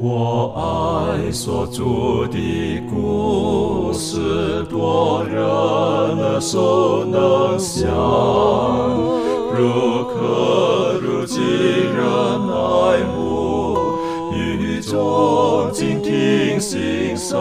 [0.00, 1.82] 我爱所著
[2.28, 7.90] 的故事，多人耳熟能详，
[9.52, 11.98] 如可如今人
[12.48, 13.76] 爱慕，
[14.32, 17.36] 语中静听欣赏，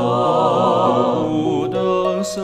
[1.30, 2.44] 不等升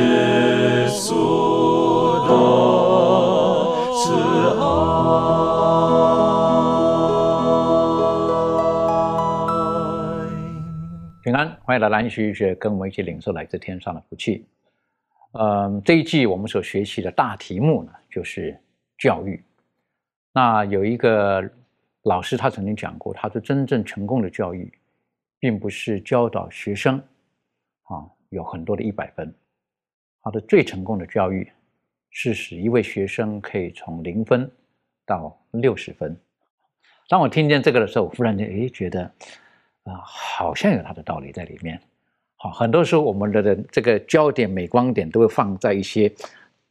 [11.63, 14.43] 欢迎来蓝学学，跟我们一起领受来自天上的福气。
[15.33, 18.59] 嗯，这一季我们所学习的大题目呢，就是
[18.97, 19.41] 教育。
[20.33, 21.47] 那有一个
[22.01, 24.73] 老师他曾经讲过，他说真正成功的教育，
[25.39, 26.97] 并不是教导学生
[27.83, 29.31] 啊有很多的一百分，
[30.23, 31.47] 他的最成功的教育
[32.09, 34.49] 是使一位学生可以从零分
[35.05, 36.19] 到六十分。
[37.07, 39.09] 当我听见这个的时候，我忽然间诶觉得
[39.83, 41.79] 啊、好像有它的道理在里面。
[42.35, 46.11] 好，很多时候我们的这个焦点、美光点都会放在一些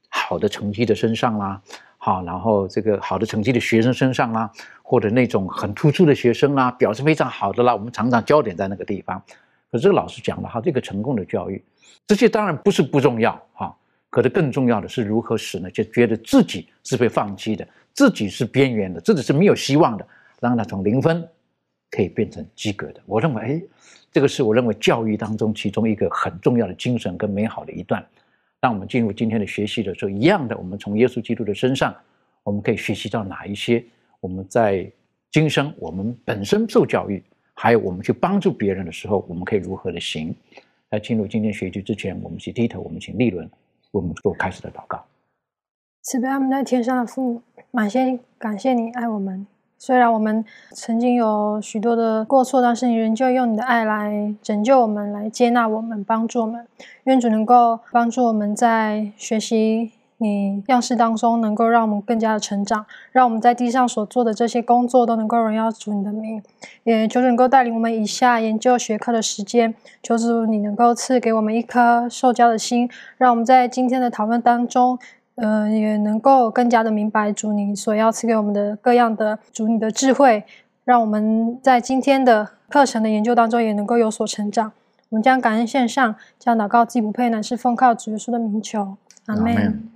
[0.08, 1.62] 好的成绩的身上啦，
[1.96, 4.50] 好，然后这个好的成绩的学生身上啦，
[4.82, 9.22] 或者那种很突出的学生啦，表现非常好的啦，我们常常焦点在那个地方。
[9.70, 11.62] 可是这个老师讲了哈，这个成功的教育，
[12.06, 13.72] 这些当然不是不重要哈，
[14.08, 15.70] 可是更重要的是如何使呢？
[15.70, 20.04] 就觉得自己是被放弃的，自己是边缘的，自己是没有希望的，
[20.40, 21.24] 让他从零分
[21.90, 23.00] 可以变成及格的。
[23.06, 23.62] 我认为，哎，
[24.12, 28.04] 这个是我认为教育当中其中一个很重要的精神跟美好的一段。
[28.60, 31.94] 当我们进入今天的学习的时候，一样的，我们从耶稣基督的身上，
[32.42, 33.82] 我们可以学习到哪一些
[34.20, 34.90] 我们在
[35.30, 37.22] 今生我们本身受教育，
[37.54, 40.34] 还有我们去帮助别人的时候，我们可以如何的行。
[40.90, 43.50] 在进入今天学习之前，我们去低头，我们请立伦为
[43.92, 45.02] 我们做开始的祷告。
[46.02, 49.46] 慈悲我们在天上的父母，满心感谢你爱我们。
[49.82, 56.66] 虽然我们曾经有许多的过错，但是你仍旧用你的爱来拯救我们，来接纳我们，帮助我们。
[57.04, 66.42] 愿主能够帮助我们在学习你样式当中，能够让我们更加的成长，让我们在地上所做的这些工作都能够荣耀主你的名。
[66.84, 72.86] 也求主能够带领我们以下研究学科的时间，求主你能够赐给我们一颗受教的心，
[73.16, 74.98] 让我们在今天的讨论当中。
[75.36, 80.44] 呃，也能够更加的明白主你所要赐给我们的各样的主你的智慧，
[80.84, 84.72] 让我们在今天的课程的研究当中也能够有所成长。
[85.08, 88.96] 我们将感恩献上，将祷告既不配，乃是奉靠主耶稣的名求，
[89.26, 89.88] 阿门。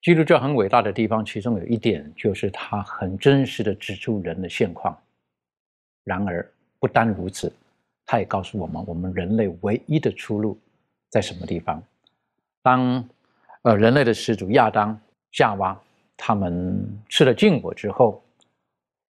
[0.00, 4.96] 基督教很伟大的地方，其中有一点就是它很真实的指出人的现况。
[6.04, 7.52] 然而，不单如此，
[8.06, 10.56] 它也告诉我们，我们人类唯一的出路
[11.10, 11.82] 在什么地方。
[12.62, 13.04] 当
[13.68, 14.98] 呃，人类的始祖亚当、
[15.30, 15.78] 夏娃，
[16.16, 18.22] 他们吃了禁果之后，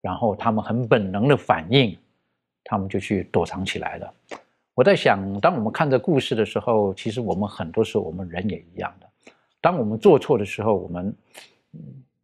[0.01, 1.97] 然后他们很本能的反应，
[2.65, 4.13] 他们就去躲藏起来了。
[4.73, 9.07] 我在想，当我们看这故事的时候，其实我们很多时候我们人也一样的。
[9.61, 11.15] 当我们做错的时候，我们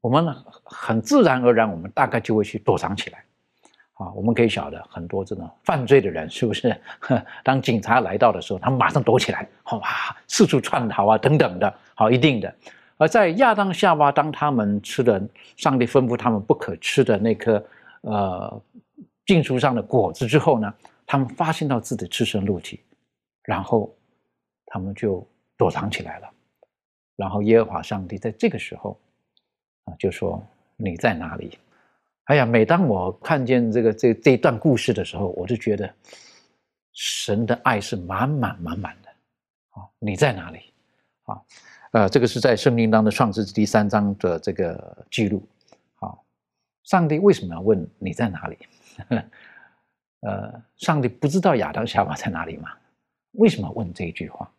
[0.02, 0.28] 我们
[0.66, 3.24] 很自然而然，我们大概就会去躲藏起来。
[3.96, 6.76] 啊，我们可以晓得很多这种犯罪的人，是不是？
[7.44, 9.88] 当警察来到的时候，他们马上躲起来，好哇，
[10.28, 12.54] 四处窜逃啊，等等的，好，一定的。
[12.98, 15.22] 而在亚当夏娃，当他们吃了
[15.58, 17.66] 上帝吩咐他们不可吃的那颗
[18.02, 18.62] 呃
[19.26, 20.74] 禁书上的果子之后呢，
[21.06, 22.82] 他们发现到自己赤身露体，
[23.44, 23.94] 然后
[24.66, 25.26] 他们就
[25.58, 26.30] 躲藏起来了。
[27.16, 29.00] 然后耶和华上帝在这个时候
[29.86, 30.46] 啊，就说
[30.76, 31.58] ：“你在哪里？”
[32.26, 35.94] 哎呀，每当我看见这个这这一段故事的时候，我就觉得
[36.92, 39.10] 神的爱是满满满满的。
[39.70, 40.60] 啊，你在哪里？
[41.26, 41.40] 啊，
[41.92, 45.48] 呃，这个是在圣经当中创世纪第三章的这个记录。
[45.96, 46.24] 好，
[46.84, 48.58] 上帝为什么要问你在哪里？
[50.22, 52.70] 呃，上帝不知道亚当夏娃在哪里吗？
[53.34, 54.52] 为什么要问这一句话？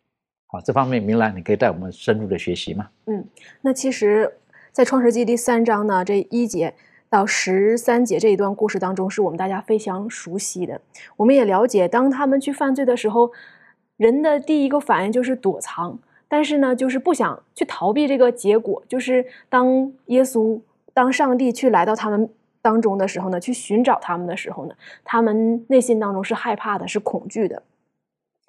[0.45, 2.89] 好，这方面明兰，你可以带我们深入的学习吗？
[3.07, 3.27] 嗯，
[3.59, 4.37] 那其实，
[4.71, 6.73] 在创世纪第三章呢，这一节。
[7.09, 10.81] 到十三节这一段故事当中，是我们大家非常熟悉的。
[11.15, 13.31] 我们也了解，当他们去犯罪的时候，
[13.95, 18.83] 人的第一个反应就是躲藏，但是呢，就是不想去逃避这个结果。
[18.87, 20.59] 就是当耶稣
[20.93, 22.29] 当上帝去来到他们
[22.61, 24.75] 当中的时候呢，去寻找他们的时候呢，
[25.05, 27.63] 他们内心当中是害怕的，是恐惧的。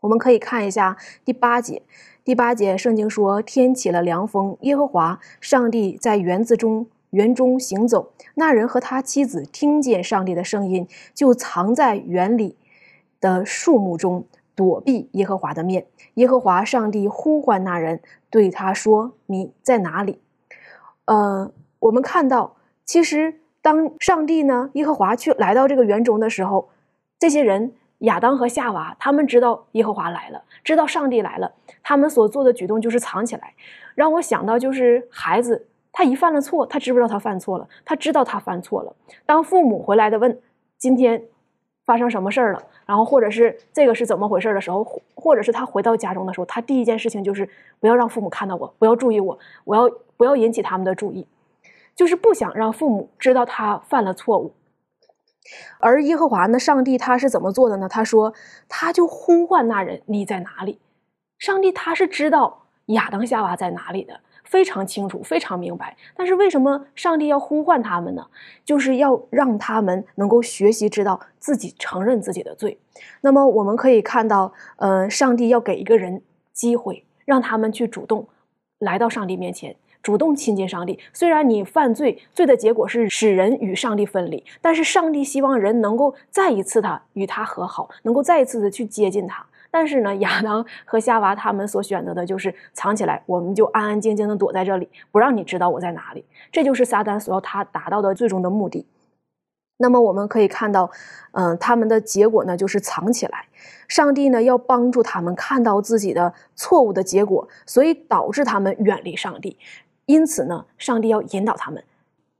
[0.02, 1.82] 我们可以看一下第八节。
[2.25, 8.12] 第八节，圣经说：“天起了凉风，耶和华上帝在园子中园中行走。
[8.34, 12.56] 那人和他妻子听见上帝的声音，就藏在园里
[13.20, 14.25] 的树木中，
[14.55, 15.87] 躲避耶和华的面。
[16.14, 18.00] 耶和华上帝呼唤那人，
[18.31, 20.20] 对他说：‘你在哪里？’
[21.06, 26.70] 呃，我们看到，其实当上帝呢，耶和华去来到这个园中的时候，
[27.19, 27.72] 这些人。”
[28.02, 31.52] 亚当和夏娃，他们知道耶和华来了，知道上帝来了，
[31.82, 33.54] 他们所做的举动就是藏起来，
[33.96, 35.66] 让我想到就是孩子，
[35.98, 37.68] 他一犯了错，他知不知道他犯错了？
[37.84, 38.94] 他知道他犯错了。
[39.26, 40.40] 当父母回来的问
[40.76, 41.24] 今天
[41.84, 44.84] 发生什么事儿了，然后或者是这个是怎么回事的时候，
[45.16, 47.50] 或者是他回到家中的时候，他第一件事情就是
[47.80, 51.26] 不要让父母看到我，不要注意我，我要不要引起他们的注意，
[51.96, 54.54] 就是不想让父母知道他犯了错误。
[55.80, 56.60] 而耶和华呢？
[56.60, 57.88] 上帝他是怎么做的呢？
[57.88, 58.32] 他说，
[58.68, 60.78] 他就呼唤那人：“你在哪里？”
[61.38, 65.96] 上帝他是知道亚当夏娃在哪里的，非常清楚，非常明白。
[66.16, 68.26] 但是为什么上帝要呼唤他们呢？
[68.64, 72.78] 就是要让他们能够学习，知道自己承认自己的罪。
[73.20, 76.22] 那么我们可以看到，呃，上帝要给一个人
[76.52, 78.26] 机会，让他们去主动
[78.78, 79.76] 来到上帝面前。
[80.00, 89.44] 主动亲近上帝，虽然你犯罪，罪的结果是使人与上帝分离，但是上帝希望人能够再一次的与他和好，能够再一次的去接近他。
[89.70, 96.24] 但是呢，亚当和夏娃他们所选择的就是藏起来，我们就安安静静的躲在这里，不让你知道我在哪里。
[96.50, 98.86] 这就是撒旦所要他达到的最终的目的。
[99.80, 100.90] 那么我们可以看到，
[101.32, 103.44] 嗯，他们的结果呢，就是藏起来。
[103.86, 109.56] 上帝呢，要帮助他们看到自己的错误的结果，所以导致他们远离上帝。
[110.06, 111.84] 因此呢，上帝要引导他们，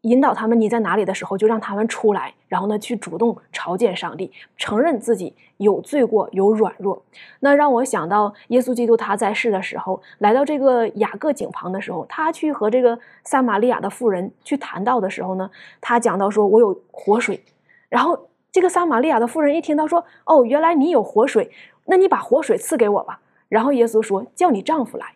[0.03, 0.59] 引导他们。
[0.61, 7.03] 你在哪里的时候，就让他们出来，然后呢，去主动朝见上帝，承认自己有罪过、有软弱。
[7.41, 15.51] 那让我想到耶稣基督他在世的时候，来到这个雅各井旁的时候，他去和这个撒玛利亚的妇人去谈到的时候呢，
[15.81, 17.45] 他讲到说：“我有活水。”
[17.89, 21.51] 然后这个撒玛利亚的妇人一听到说：“哦，原来你有活水，
[21.87, 25.07] 那你把活水赐给我吧。”然后耶稣说：“叫你丈夫来。”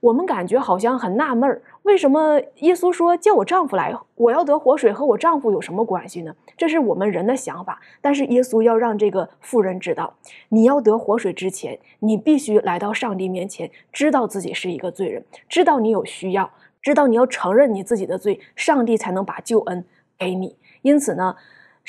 [0.00, 3.94] 我们感觉好像很纳闷儿，为什么耶稣说叫我丈夫来？
[4.14, 6.34] 我要得活水和我丈夫有什么关系呢？
[6.56, 7.78] 这是我们人的想法。
[8.00, 10.14] 但是耶稣要让这个妇人知道，
[10.48, 16.50] 你要得活水之前，你必须来到上帝面前，知道自己是一个罪人，知道你有需要，
[16.80, 19.84] 知道你要承认你自己的罪，上帝才能把救恩
[20.18, 20.56] 给你。
[20.80, 21.36] 因此呢。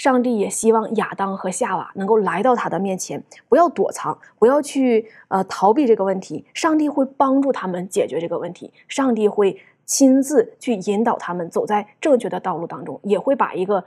[0.01, 6.44] 上帝也希望亚当和夏娃能够来到他的面前，不要躲藏，不要去呃逃避这个问题。
[6.56, 13.86] 上帝会帮助他们解决这个问题，上帝会亲自去引导他们走在正确的道路当中，也会把一个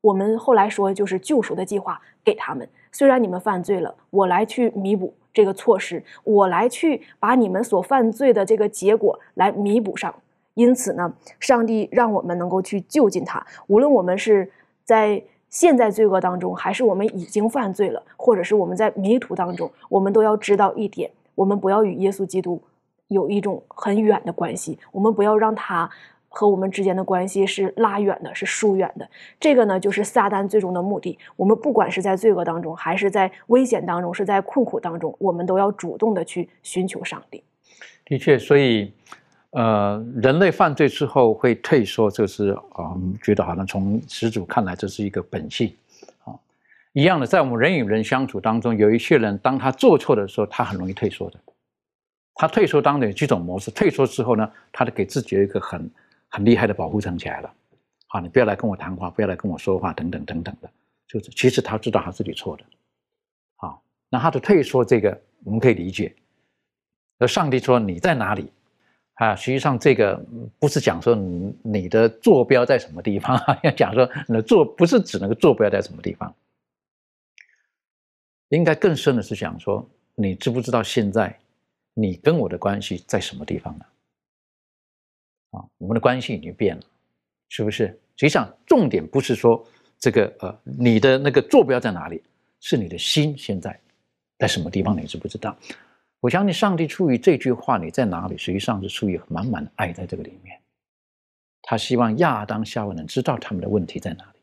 [0.00, 2.68] 我们后来说就是救赎的计划给他们。
[2.90, 10.12] 虽然你们犯罪了，我来去弥补这个错失，我来去把你们所犯罪的这个结果来弥补上。
[10.54, 14.50] 因此呢，上帝让我们能够去就近他，无论我们是
[14.82, 15.22] 在。
[15.52, 22.60] 现在罪恶当中，还是我们已经犯罪了，或者是我们在迷途当中，我们都要知道一点：我们不要与耶稣基督
[23.08, 25.88] 有一种很远的关系，我们不要让他
[26.30, 29.06] 和我们之间的关系是拉远的，是疏远的。
[29.38, 31.18] 这个呢，就是撒旦最终的目的。
[31.36, 37.44] 我们不管是在罪恶当中，还是在危险当中，是在困苦当中，我们都要主动的去寻求上帝。
[38.06, 38.94] 的确，所以。
[39.52, 45.74] 呃，人类犯罪之后会退缩，这是啊，觉得好像从始祖看来这是一个本性，
[46.24, 46.32] 啊，
[46.92, 51.38] 一样的，在我们人与人相处当中，有一些人当他做错的时候，他很容易退缩的。
[52.34, 55.90] 他退缩当中有几种模式，退缩之后呢，他就给自己一个很
[56.30, 57.54] 很厉害的保护层起来了。
[58.06, 60.70] 好，你不要来跟我谈话，不要来跟我说话，等等等等的，
[61.06, 62.64] 就是其实他知道他自己错的。
[63.56, 66.14] 好，那他的退缩这个我们可以理解。
[67.18, 68.50] 而上帝说你在哪里？
[69.14, 70.16] 啊，实际上这个
[70.58, 71.14] 不是讲说
[71.62, 76.34] 你的坐标在什么地方， 要讲说你的坐不是指那个坐标在什么地方，
[78.48, 81.38] 应该更深的是讲说你知不知道现在
[81.94, 83.84] 你跟我的关系在什么地方呢？
[85.50, 86.82] 啊，我们的关系已经变了，
[87.48, 87.86] 是不是？
[88.16, 89.64] 实际上重点不是说
[89.98, 92.22] 这个呃你的那个坐标在哪里，
[92.60, 93.78] 是你的心现在
[94.38, 95.56] 在什么地方，你知不知道？
[96.22, 98.38] 我相信上帝出于这句话，你在哪里？
[98.38, 100.56] 实际上是出于满满的爱在这个里面。
[101.62, 104.38] 他希望亚当夏娃能知道他们的问题在哪里。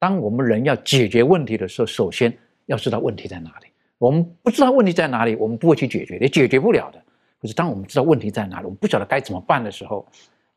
[0.00, 3.68] 当我们人要解决问题的时候，首先要知道问题在哪里。
[3.98, 7.00] 我们不知道问题在哪里，我们不会去解决，也解决不了的。
[7.40, 10.04] 可是当我们知道问题在哪里，我们不晓得该怎么办的时候，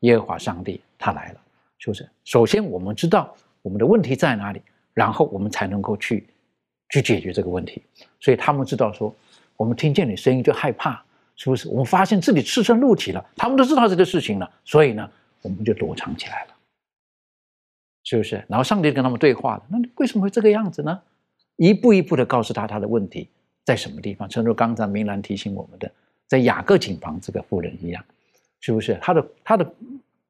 [0.00, 1.40] 耶和华上帝他来了，
[1.78, 2.08] 是不是？
[2.24, 4.60] 首先我们知道我们的问题在哪里，
[4.92, 6.26] 然后我们才能够去
[6.88, 7.80] 去解决这个问题。
[8.18, 9.14] 所以他们知道说，
[9.56, 11.02] 我们听见你声音就害怕，
[11.34, 11.68] 是不是？
[11.68, 15.10] 我们发现自己赤身露体了，他们都知道这个事情了，所以呢，
[15.42, 16.54] 我们就躲藏起来了，
[18.04, 18.44] 是不是？
[18.48, 21.00] 然后上帝跟他们对话了，那你为什么会这个样子呢？
[21.56, 23.28] 一步一步的告诉他他的问题
[23.64, 25.90] 在什么地方，正如刚才明兰提醒我们的，
[26.26, 28.04] 在雅各井旁这个妇人一样，
[28.60, 28.98] 是不是？
[29.00, 29.74] 他的他的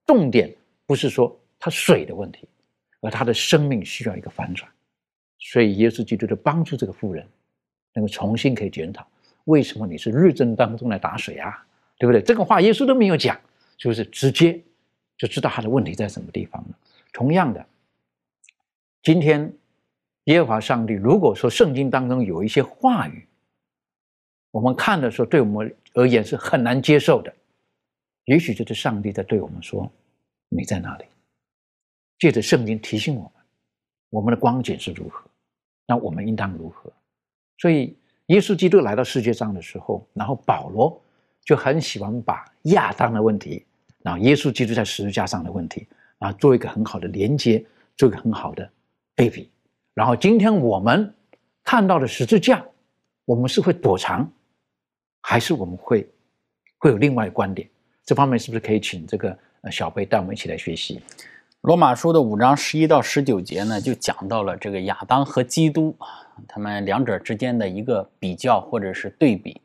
[0.07, 0.55] 重点
[0.87, 2.49] 不是说他水的问题，
[3.01, 4.71] 而他的生命需要一个反转，
[5.41, 7.27] 所以耶稣基督就帮助这个妇人，
[7.93, 9.05] 能够重新可以检讨，
[9.47, 11.67] 为什么你是日正当中来打水啊？
[11.99, 12.23] 对不对？
[12.23, 13.37] 这个话耶稣都没有讲，
[13.79, 14.05] 是不是？
[14.05, 14.63] 直接
[15.17, 16.79] 就知道他的问题在什么地方了。
[17.13, 17.67] 同样的，
[19.03, 19.53] 今天。
[20.27, 23.29] 耶和华上帝，如果说圣经当中有一些话语，
[24.51, 27.33] 我们看的时候对我们而言是很难接受的，
[28.25, 29.89] 也许就是上帝在对我们说
[30.51, 31.05] ：“你在哪里？”
[32.19, 33.31] 借着圣经提醒我们，
[34.11, 35.31] 我们的光景是如何，
[35.87, 36.93] 那我们应当如何？
[37.59, 41.01] 所以，耶稣基督来到世界上的时候，然后保罗
[41.45, 43.65] 就很喜欢把亚当的问题，
[44.03, 45.87] 然后耶稣基督在十字架上的问题，
[46.19, 47.65] 啊，做一个很好的连接，
[47.97, 48.69] 做一个很好的
[49.15, 49.49] 对比。
[49.95, 51.15] 然后今天我们
[51.63, 52.65] 看到的十字架，
[53.25, 54.29] 我们是会躲藏，
[55.23, 56.09] 还是我们会
[56.79, 57.69] 会有另外的观点？
[58.05, 59.37] 这方面是不是可以请这个
[59.71, 61.01] 小贝带我们一起来学习？
[61.63, 65.97] 罗马书的五章十一到十九节呢，就讲到了这个亚当和基督，
[66.49, 69.61] 他们两者之间的一个比较或者是对比。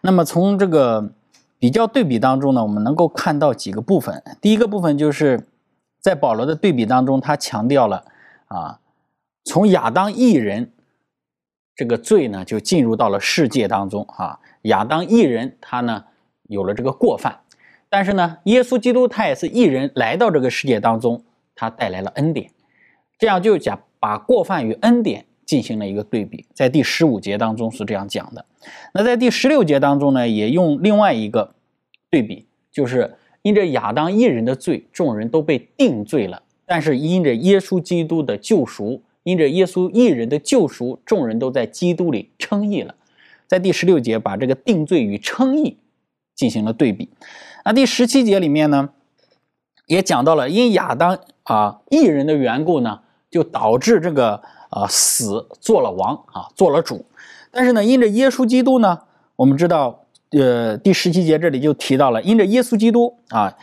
[0.00, 1.10] 那么从这个
[1.58, 4.22] 比较对比当中呢，我们能够看到几个部分。
[4.40, 5.46] 第一个部分就是
[6.00, 8.04] 在保罗的对比当中，他强调了
[8.46, 8.80] 啊。
[9.44, 10.72] 从亚当一人
[11.74, 14.38] 这个罪呢，就进入到了世界当中啊。
[14.62, 16.04] 亚当一人他呢
[16.44, 17.40] 有了这个过犯，
[17.88, 22.50] 但是呢，耶稣基督他也是一人来到这个世界当中，他带来了恩典。
[23.18, 28.44] 这样就讲把过犯与恩典进行了一个对比，在第十五节当中是这样讲的。
[28.92, 31.54] 那在第十六节当中呢，也用另外一个
[32.10, 39.02] 对比，就是因着亚当一人的罪，众人都被定罪了，但是因着耶稣基督的救赎。
[39.24, 42.94] 因着耶稣一人的救赎，众人都在基督里称义了。
[43.46, 45.76] 在第十六节，把这个定罪与称义
[46.34, 47.10] 进行了对比。
[47.62, 48.88] 那第十七节里面呢，
[49.86, 53.00] 也讲到了因亚当啊一人的缘故呢，
[53.30, 57.04] 就导致这个啊死做了王啊做了主。
[57.50, 58.98] 但是呢，因着耶稣基督呢，
[59.36, 63.56] 我们知道，呃，第十七节这里就提到了，因着耶稣基督啊。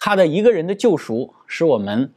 [0.00, 2.12] 他的一个人的救赎，使我们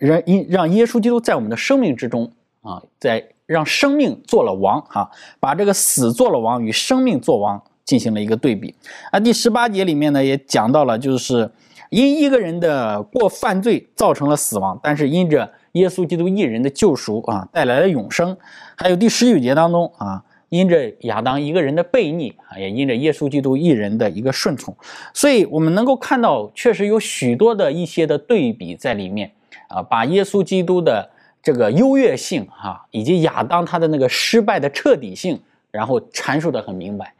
[0.00, 2.32] 让因让耶稣基督在我们的生命之中
[2.62, 8.74] 啊，在让生命做了王哈，把这个死做了王与生命做王进行了一个对比。
[9.10, 11.50] 啊，第十八节里面呢也讲到了，就是
[11.90, 18.36] 因一个人的过犯罪造成了死亡，但是因着耶稣基督一人的救赎啊，带来了永生。
[18.76, 20.24] 还有第十九节当中啊。
[20.48, 24.72] 因着亚当一个人的悖逆啊，也因着耶稣基督一人的一个顺从，
[25.12, 29.32] 所以我们能够看到，确实有许多的一些的对比在里面
[29.66, 31.10] 啊，把耶稣基督的
[31.42, 35.42] 这个优越性哈，以及亚当他的那个失败的彻底性，
[35.72, 37.12] 然后阐述的很明白。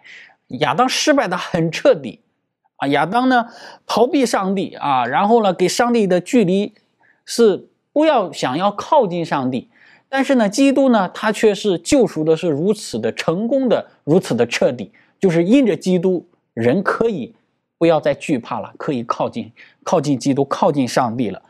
[0.60, 2.20] 亚当失败的很彻底
[2.76, 3.46] 啊，亚当呢
[3.88, 6.72] 逃避上帝啊，然后呢给上帝的距离
[7.24, 9.70] 是不要想要靠近上帝。
[10.06, 17.34] 但是呢，基督呢，他却是救赎的是如此的成功的，如此的彻底，就是因着基督，人可以
[17.78, 19.50] 不要再惧怕了，可以靠近
[19.82, 21.40] 靠近基督，靠近上帝了。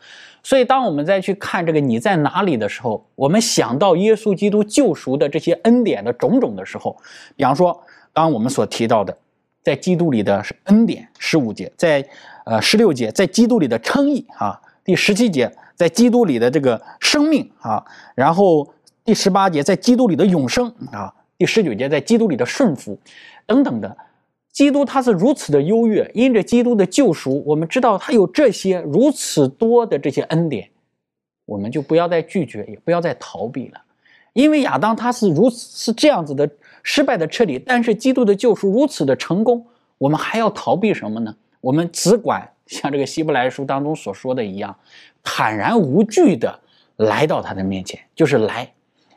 [0.44, 6.96] 所以，当我们再去看这个你在哪里的时候，我们想到耶稣基督救赎的这些恩典的种种的时候，
[7.34, 7.72] 比方说，
[8.12, 9.18] 刚刚我们所提到的，
[9.64, 12.08] 在基督里的恩典十五节，在
[12.44, 15.50] 呃十六节，在基督里的称义啊，第十七节。
[15.76, 18.66] 在基督里的这个生命啊，然后
[19.04, 22.98] 第十八节在基督里的永生啊，第十九节在基督里的顺服，
[23.46, 23.96] 等等的，
[24.50, 30.70] 基督他是如此的优越，因着基督的救赎，我们知道他有这些如此多的这些恩典，
[31.44, 33.82] 我们就不要再拒绝，也不要再逃避了，
[34.32, 36.50] 因为亚当他是如此是这样子的
[36.82, 39.66] 失败的彻底，但是基督的救赎如此的成功，
[39.98, 41.36] 我们还要逃避什么呢？
[41.60, 44.74] 我们只管像这个希伯来书当中所说的一样。
[45.28, 46.60] 坦然无惧的
[46.98, 48.72] 来到他的面前，就是来。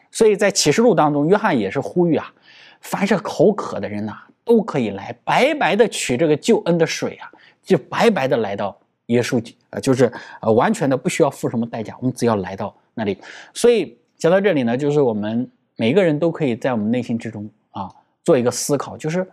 [0.09, 2.33] 所以在启示录当中，约翰也是呼吁啊，
[2.81, 4.13] 凡是口渴的人呐，
[4.43, 8.75] 都可以来，白白的取这个救恩的水啊，就白白的来到
[9.05, 9.39] 耶稣，
[9.69, 10.11] 呃，就是
[10.41, 13.15] 呃，完全的不需要付什么代价，我们只要来到那里。
[13.53, 17.87] 所以讲到这里呢，就是我们每个人都可以在我们内心之中啊，
[18.23, 19.25] 做一个思考，就是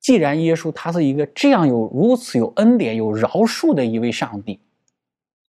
[0.00, 4.60] 既然耶稣他是一个这样有如此有恩典、有饶恕的一位上帝。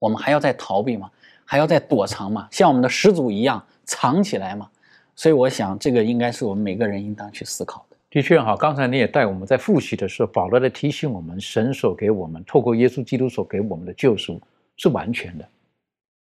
[0.05, 1.11] 我们还要再逃避吗？
[1.47, 2.47] 还要再躲藏吗？
[2.51, 4.69] 像我们的始祖一样藏起来吗？
[5.17, 7.97] 所以我想，这个应该是我们每个人应当去思考的。
[8.11, 14.39] 的确哈，刚才你也带我们在复习的时候，保罗在提醒我们，神所给我们透过耶稣基督所给我们的救赎
[14.77, 15.49] 是完全的。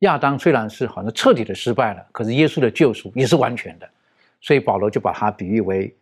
[0.00, 3.88] 亚当虽然是好像彻底的失败了，可是耶稣的救赎也是完全的。
[4.40, 5.94] 所以保罗就把它比喻为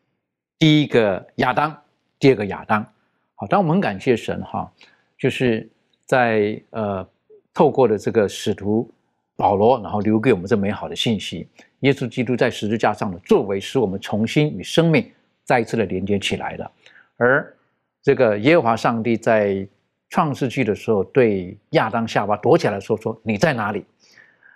[0.59, 1.77] 第一个亚当，
[2.19, 2.87] 第二个亚当。
[3.35, 4.71] 好，当我们很感谢神哈，
[5.19, 5.69] 就是
[6.05, 7.07] 在呃
[7.55, 8.91] 透过的这个使徒
[9.37, 11.49] 保罗，然后留给我们这美好的信息。
[11.81, 15.11] 耶稣基督在十字架上的作为，使我们重新与生命
[15.45, 16.71] 再一次的连接起来了。
[17.17, 17.57] 而
[18.03, 19.67] 这个耶和华上帝在
[20.09, 23.85] 创世纪的时候，对亚当夏娃躲起来说：“说你在哪里？”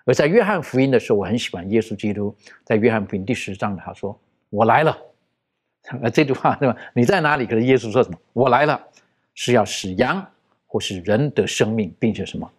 [0.05, 2.35] 而在约翰福音的时候，我很喜欢耶稣基督
[2.65, 4.19] 在约翰福音第十章，他说
[4.51, 4.97] ：“我来了。”
[6.01, 6.77] 那这句话对吧？
[6.95, 7.47] 你在哪里？
[7.47, 8.19] 可是耶稣说什么？
[8.33, 8.81] 我来了，
[9.35, 10.25] 是要使羊
[10.67, 12.51] 或是人的生命，并且什么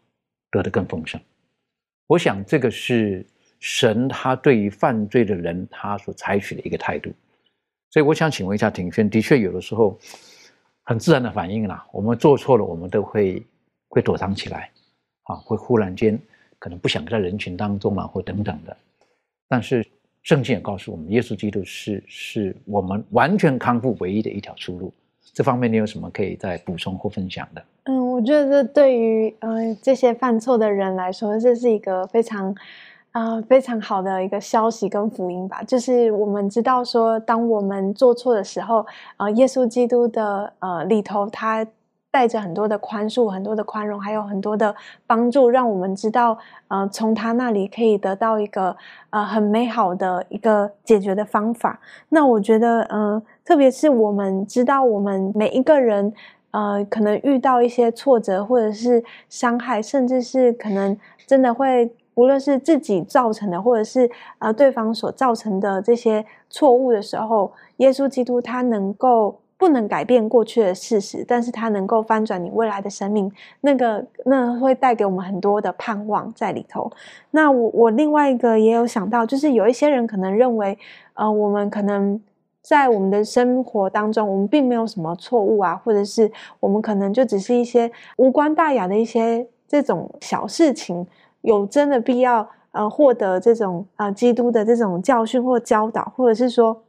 [0.62, 1.20] 得更丰盛。
[2.08, 3.26] 我想这个是。
[3.60, 7.12] 神他对于犯罪的人，他所采取的一个态度，
[7.90, 9.98] 所以我想请问一下庭轩，的确有的时候
[10.84, 13.44] 很自然的反应啦，我们做错了，我们都会
[13.88, 14.70] 会躲藏起来，
[15.24, 16.22] 啊，会忽然间
[16.60, 18.78] 可能不想在人群当中啊，或等等的。
[19.48, 19.84] 但是
[20.22, 24.94] 圣经也告诉我们，耶稣基督是是我们完全康复唯一的一条出路。
[25.34, 27.66] 这方面你有什么可以再补充或分享的？
[27.86, 32.56] 嗯，我觉得这对于呃这些犯错的人来说，这是一个非常。
[33.14, 41.66] 啊，非常好的一个消息跟福音吧，就是我们知道说，当我们做错的时候，呃，耶稣基督的呃里头，他
[42.12, 44.76] 带着很多的宽恕、很多的宽容，还有很多的
[45.08, 48.76] 帮助，让我们知道，呃，从他那里可以得到一个
[49.10, 51.80] 呃很美好的一个解决的方法。
[52.10, 56.14] 那我觉得，嗯，特别是我们知道，我们每一个人，
[56.58, 60.98] 呃，可能遇到一些挫折，或者是伤害，甚至是可能
[61.28, 61.92] 真的会。
[62.18, 64.10] 无论是自己造成的，或者是
[64.40, 76.92] 呃对方所造成的这些错误的时候，耶稣基督他能够不能改变过去的事实，但是他能够翻转你未来的生命，那个那会带给我们很多的盼望在里头。
[77.30, 80.76] 那我我另外一个也有想到，就是有一些人可能认为，
[81.14, 82.20] 呃，我们可能
[82.68, 91.08] 在我们的生活当中，我们并没有什么错误啊，或者是我们可能就只是一些无关大雅的一些这种小事情。
[91.44, 96.84] 有真的必要呃获得这种啊基督的这种教训或教导，或者是说？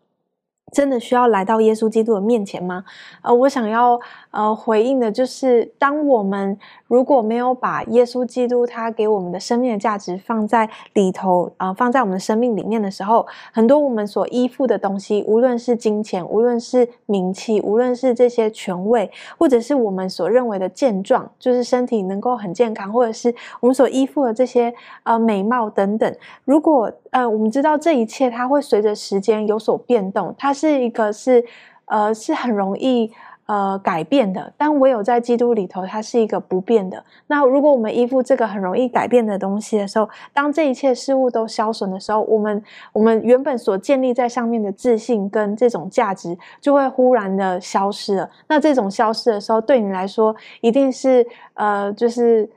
[0.72, 2.84] 真的需要来到耶稣基督的面前吗？
[3.22, 3.98] 呃，我想要
[4.30, 30.52] 呃回应的就是，当我们如果没有把耶稣基督他给我们的生命的价值放在里头啊，放在我们的生命里面的时候，很多我们所依附的东西，无论是金钱，无论是名气，无论是这些权位，或者是我们所认为的健壮，就是身体能够很健康，或者是我们所依附的这些呃美貌等等，如果呃我们知道这一切它会随着时间有所变动，它。
[30.58, 31.44] 是一个是，
[31.84, 33.12] 呃，是很容易
[33.46, 37.04] 呃改变的，但唯有在基督里头，它是一个不变的。
[37.28, 42.60] 那如果我们依附这个很容易改变的东西的时候，当这一切事物都消损的时候，我们
[42.92, 48.28] 我们原本所建立在上面的自信跟这种价值，就会忽然的消失了。
[48.48, 52.50] 那这种消失的时候，对你来说，一定是呃，就是。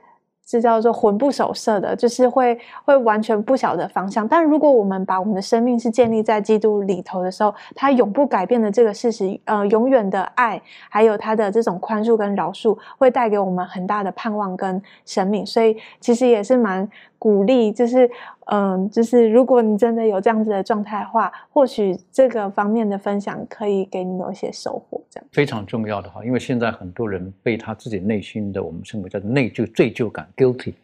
[0.52, 4.28] 是叫做魂不守舍的，就是会会完全不晓得方向。
[4.28, 10.60] 但如果我们把我们的生命是建立在基督里头的时候，他永不改变的这个事实，呃，永远的爱，
[10.90, 15.46] 还有他的这种宽恕跟饶恕，会带给我们很大的盼望跟生命。
[15.46, 16.88] 所以其实也是蛮。
[17.22, 18.10] 鼓励就是，
[18.46, 26.24] 嗯，就是如果你真的有这样子的状态的话，或许这个方面的分享可以给你有一些收获，这样非常重要的哈。
[26.24, 30.74] 因为现在很多人被他自己内心的我们称为叫内疚、罪疚感 （guilty）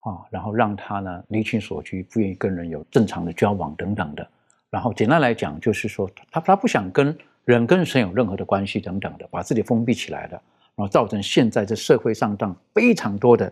[0.00, 4.26] 啊，然后让他呢离群索居，不愿意跟人有正常的交往等等的。
[4.70, 10.32] 然后简单来讲，就是说他他不想跟人跟神有任何的关系等等的，把自己封闭起来的，
[10.74, 13.50] 然后造成现在这社会上当非常多的。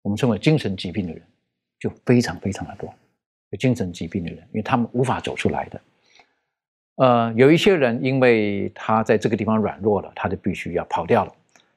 [0.00, 1.22] 我们称为精神疾病的人，
[1.78, 2.92] 就非常非常的多。
[3.50, 5.80] 有精神疾病的人，因为他们无法走出来的。
[6.96, 11.32] 呃，有一些人，因为他在这个地方软弱了，他就必须要跑掉了。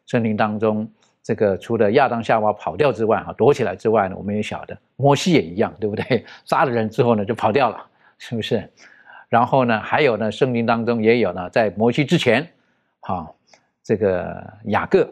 [0.06, 0.90] 森林当中，
[1.24, 6.26] 这个除了亚当夏娃跑掉之外，哈，躲起来之外呢，我们也晓得，摩西也一样，对不对？
[6.46, 7.86] 杀了人之后呢，就跑掉了，
[8.18, 8.68] 是不是？
[9.30, 12.46] 然后呢，还有呢，圣经当中也有呢，在摩西之前，
[13.00, 13.32] 哈，
[13.84, 15.10] 这个雅各，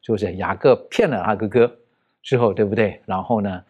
[0.00, 1.76] 就是雅各骗了他哥哥。
[2.22, 3.00] 之后对不对？
[3.06, 3.64] 然后呢，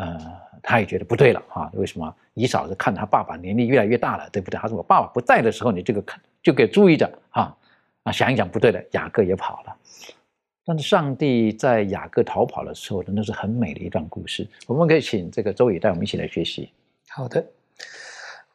[0.00, 0.18] 呃，
[0.62, 1.70] 他也觉得不对了哈。
[1.74, 2.14] 为什么？
[2.32, 4.58] 你嫂子看他爸爸年龄越来越大了，对不对？
[4.58, 7.54] 他说我爸爸不在的时候，你这个看就给注意着哈。
[8.04, 9.76] 啊，想一想不对了，雅各也跑了。
[10.64, 14.48] 但是上帝在雅各逃跑的时候，真的是很美的一段故事。
[14.66, 16.72] 我们可以请这个周宇带我们一起来学习。
[17.08, 17.44] 好的，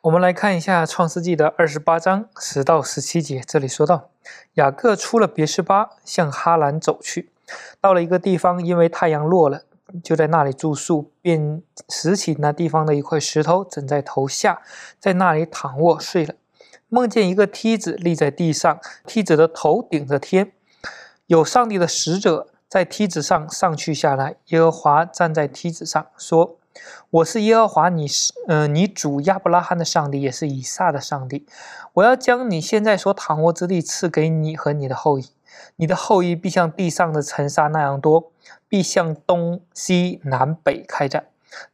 [0.01, 3.41] 我们来看一下《创世纪》的二十八章十到十七节。
[3.45, 4.09] 这里说到，
[4.53, 7.29] 雅各出了别是巴，向哈兰走去，
[7.79, 9.63] 到了一个地方，因为太阳落了，
[10.03, 14.61] 就在那里住宿，便拾起那地方的一块石头，枕在头下，
[14.99, 16.35] 在那里躺卧睡了。
[16.89, 20.51] 梦见一个梯子立在地上，梯子的头顶着天，
[21.27, 24.35] 有上帝的使者在梯子上上去下来。
[24.47, 26.57] 耶和华站在梯子上说。
[27.09, 31.47] 我是耶和华，你是，呃，你主亚伯拉罕的上帝，也是以撒的上帝。
[31.93, 35.29] 我要将你现在所躺卧之地赐给你和你的后裔，
[35.75, 38.31] 你的后裔必像地上的尘沙那样多，
[38.67, 41.27] 必向东西南北开展。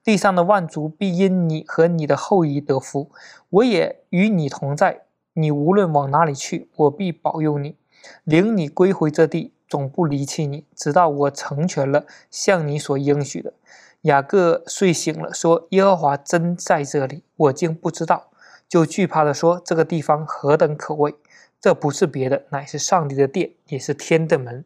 [0.03, 3.09] 地上的万族必因你和你的后裔得福。
[3.49, 5.01] 我也与你同在，
[5.33, 7.75] 你无论往哪里去，我必保佑你，
[8.23, 13.53] 领你归回这地，总不离弃你，直到我成全了向你所应许的。
[14.01, 18.29] 雅各睡醒了，说：“耶和华真在这里，我竟不知道。”
[18.67, 21.15] 就惧怕的说：“这个地方何等可畏！
[21.61, 24.65] 这不是别的，乃是上帝的殿，也是天的门。”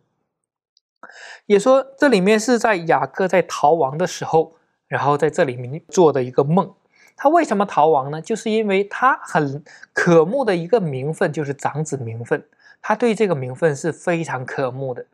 [1.45, 4.55] 也说这里面是在雅各在逃亡的时候，
[4.87, 6.73] 然后在这里面做的一个梦。
[7.15, 8.21] 他为什么逃亡呢？
[8.21, 12.43] 就是因为他很渴慕的一个名分，就是长子名分。
[12.81, 15.05] 他对这个名分是非常渴慕的，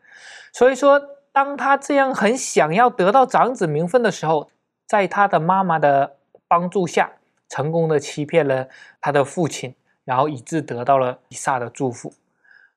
[0.53, 1.01] 所以说。
[1.33, 4.51] 当他这样很想要得到长子名分的时候，
[4.85, 7.09] 在他的妈妈的帮助下，
[7.47, 8.67] 成功的欺骗了
[8.99, 9.73] 他的父亲，
[10.05, 12.13] 然后以致得到了以撒的祝福。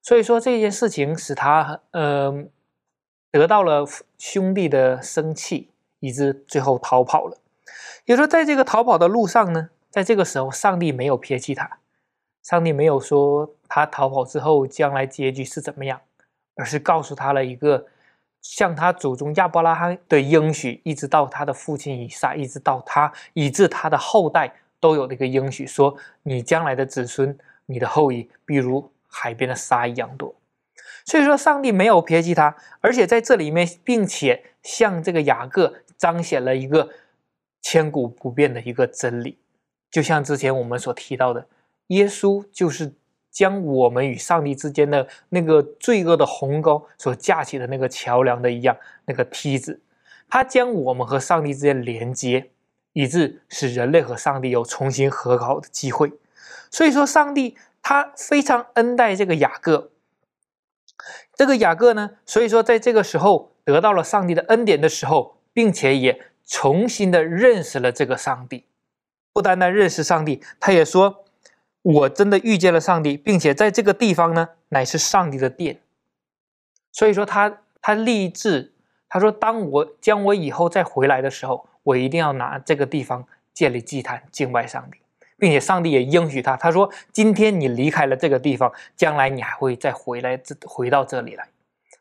[0.03, 2.45] 所以说这件事情使他呃
[3.31, 3.87] 得到了
[4.19, 7.39] 兄弟的生气，以致最后逃跑了。
[8.05, 11.79] 也就说在这个逃跑的路上呢，在这个时候，上帝没有撇弃他，
[12.43, 16.01] 上帝没有说他逃跑之后将来结局是怎么样，
[16.57, 17.87] 而是告诉他了一个。
[18.47, 24.55] 像他祖宗亚伯拉罕的应许，一直到他的父亲以撒，一直到他，以致他的后代
[24.85, 30.35] 都有这个应许，说你将来的子孙，你的后裔，比如海边的沙一样多。
[31.07, 36.91] 所以说，上帝没有撇弃他，而且在这里面，并且向这个雅各彰显了一个
[37.63, 39.39] 千古不变的一个真理，
[39.91, 41.47] 就像之前我们所提到的，
[41.87, 42.93] 耶稣就是。
[43.35, 49.81] 将我们与上帝之间的那个罪恶的鸿沟所架起的那个桥梁的一样，那个梯子，
[50.29, 52.53] 它将我们和上帝之间连接，
[52.95, 56.11] 以致使人类和上帝有重新和好的机会。
[56.71, 59.91] 所以说，上帝他非常恩待这个雅各。
[61.35, 68.65] 这个雅各呢，所以说在这个时候得到了上帝的恩典的时候，并且也重新的认识了这个上帝。
[69.35, 71.21] 不单单认识上帝，他也说。
[71.85, 75.83] 我真的遇见了上帝，并且在这个地方呢，乃是上帝的殿。
[76.91, 78.73] 所以说，他他立志，
[79.07, 84.99] 他说，当我将我以后再回来的时候，我一定要拿这个地方建立祭坛，敬拜上帝，
[85.39, 91.47] 并且上帝也应许他，他说，今天你离开了这个地方，将来你还会再回来，这回到这里来。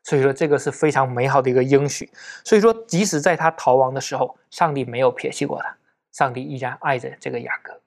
[0.03, 2.09] 所以说，这个是非常美好的一个应许。
[2.43, 5.77] 所以说，即使在他逃亡的时候，上帝没有撇弃过他，
[6.11, 7.79] 上帝依然爱着这个雅各。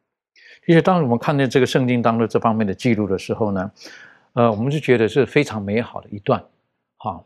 [0.65, 3.71] 其实，当我们看见这个圣经当中这方面的记录的时候呢，
[4.33, 6.43] 呃，我们就觉得是非常美好的一段。
[6.97, 7.23] 哈，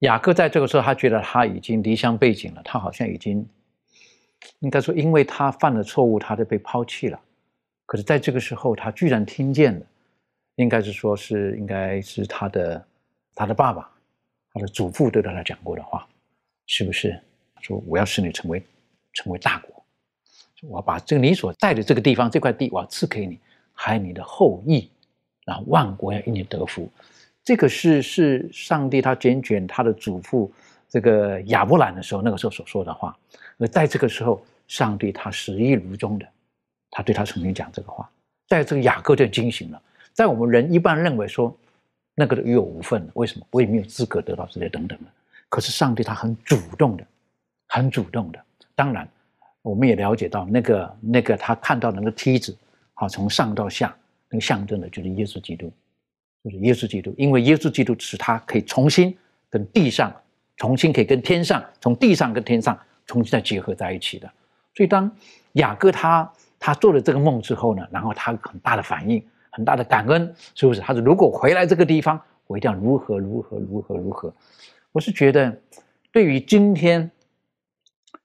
[0.00, 3.48] 雅各在这个时候，他觉得他已经离乡背井了，他好像已经
[4.60, 7.20] 应该说，因为他犯了错误，他就被抛弃了。
[7.86, 9.86] 可是，在这个时候，他居然听见了，
[10.56, 12.86] 应该是说是应该是他的
[13.34, 13.90] 他的爸爸，
[14.52, 16.06] 他的祖父对他讲过的话，
[16.66, 17.18] 是不是？
[17.60, 18.62] 说我要使你成为
[19.14, 19.84] 成为大国。
[20.62, 23.38] 我把这个你所在的这个地方这块地，我要赐给你，
[23.72, 24.90] 还有你的后裔，
[25.44, 26.90] 然后万国要因你得福。
[27.42, 30.52] 这个是是上帝他拣选他的祖父
[30.88, 33.16] 这个亚伯兰的时候，那个时候所说的话。
[33.58, 36.26] 而在这个时候，上帝他始意如终的，
[36.90, 38.08] 他对他曾经讲这个话，
[38.48, 39.82] 在这个雅各就惊醒了。
[40.12, 41.56] 在我们人一般认为说，
[42.14, 45.04] 那个与我无份，为什么我也没有资格得到这些等等的？
[45.48, 47.06] 可是上帝他很主动的，
[47.68, 48.42] 很主动的，
[48.74, 49.08] 当然。
[49.60, 52.56] 我们也了解到，那个那个他看到那个梯子，
[52.94, 53.94] 好从上到下，
[54.30, 55.70] 那个象征的就是耶稣基督，
[56.42, 59.14] 就是耶稣基督，因为耶稣基督使他可以重新
[59.50, 60.14] 跟地上，
[60.56, 64.30] 重新可以跟天上，从地上跟天上重新再结合在一起的。
[64.76, 65.10] 所以当
[65.54, 70.80] 雅各他他做了这个梦之后呢，然后他很大的反应，很大的感恩，是不是？
[70.80, 74.32] 他说如果回来这个地方，我一定要如何如何如何如何。
[74.92, 75.60] 我是觉得，
[76.12, 77.10] 对于今天。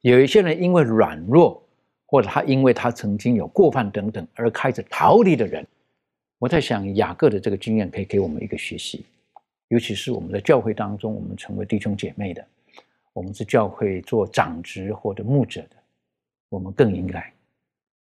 [0.01, 1.63] 有一些人因为软弱，
[2.05, 5.65] 或者他因为他曾经有过犯等等而开始逃离的人，
[6.39, 9.05] 我在想雅各的这个经验可以给我们一个学习。
[9.69, 12.45] 尤其是我们的教会当中，我们成为弟兄姐妹的，
[13.13, 15.75] 我们是教会做长职或者牧者的，
[16.49, 17.31] 我们更应该，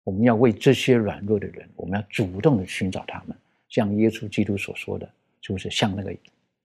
[0.05, 3.37] 我们要为这些软弱的人，我们要主动的寻找他们，
[3.69, 5.09] 像耶稣基督所说的，
[5.41, 6.15] 就是像那个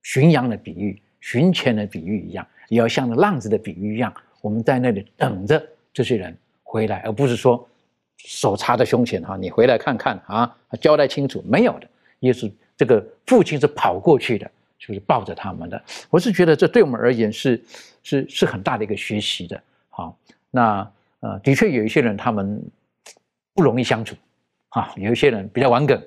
[0.02, 7.68] 寻羊的比喻、寻钱的比喻一样，也要像那浪子的比喻一样，我们在那里等着这些人回来，而不是说
[8.16, 11.88] 手插在胸前哈，你回来看看啊，交代清楚，没有的。
[12.20, 15.80] 耶稣这个父亲是跑过去的，就是抱着他们的。
[16.10, 17.62] 我是觉得这对我们而言是
[18.04, 19.60] 是是很大的一个学习的。
[19.88, 20.16] 好，
[20.52, 20.88] 那
[21.18, 22.62] 呃，的确有一些人他们
[23.54, 24.14] 不容易相处，
[24.68, 26.00] 啊，有一些人比较顽梗，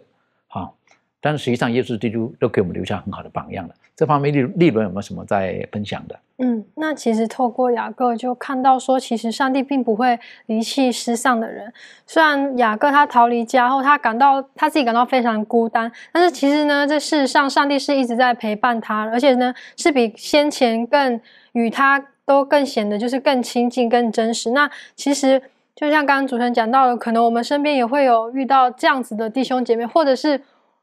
[0.48, 0.78] 好，
[1.22, 3.74] 但是实际上耶稣基督都给我们留下很好的榜样了。
[3.96, 6.20] 这方面利利伦有没有什么在分享的？
[6.38, 11.74] 嗯，那其实透过雅各就看到说，其实上帝并不会离弃失丧的人。
[12.06, 21.20] 虽然雅各他逃离家后，他感到他自己感到非常孤单，但是其实呢，这事实上上帝是一直在陪伴他，而且呢，是比先前更
[21.54, 24.52] 与他都更显得就是更亲近、更真实。
[24.52, 25.42] 那其实
[25.76, 30.40] 就像刚刚主持人讲到的，可能我们身边也会有遇到这样子的弟兄姐妹，或者是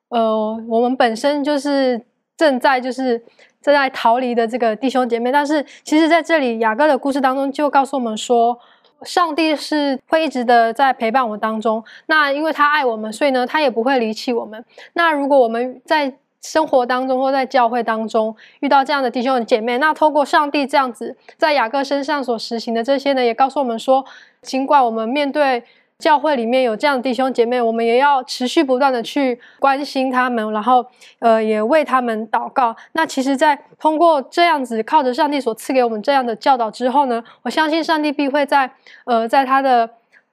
[0.09, 2.01] 呃，我们本身就是
[2.37, 3.23] 正在就是。
[3.65, 8.59] 正在逃离的这个弟兄姐妹，但是其实在这里雅各的故事当中就告诉我们说，
[9.05, 11.83] 上帝是会一直的在陪伴我们当中。
[12.05, 14.63] 那因为他爱我们，所以呢，他也不会离弃我们。
[14.93, 16.13] 那如果我们在
[16.43, 24.05] 生活当中或在教会当中遇到这样的弟兄姐妹，那透过上帝这样子在雅各身上所实行的这些呢，也告诉我们说，
[24.43, 25.65] 尽管我们面对。
[26.05, 30.85] 教会里面有这样的弟兄姐妹，我们也要持续不断的去关心他们，然后
[31.19, 32.77] 呃也为他们祷告。
[32.93, 38.71] 那其实，在通过这样子靠着上帝所赐给我们这样的教导之后呢，我相信上帝必会在
[39.07, 39.89] 呃在他的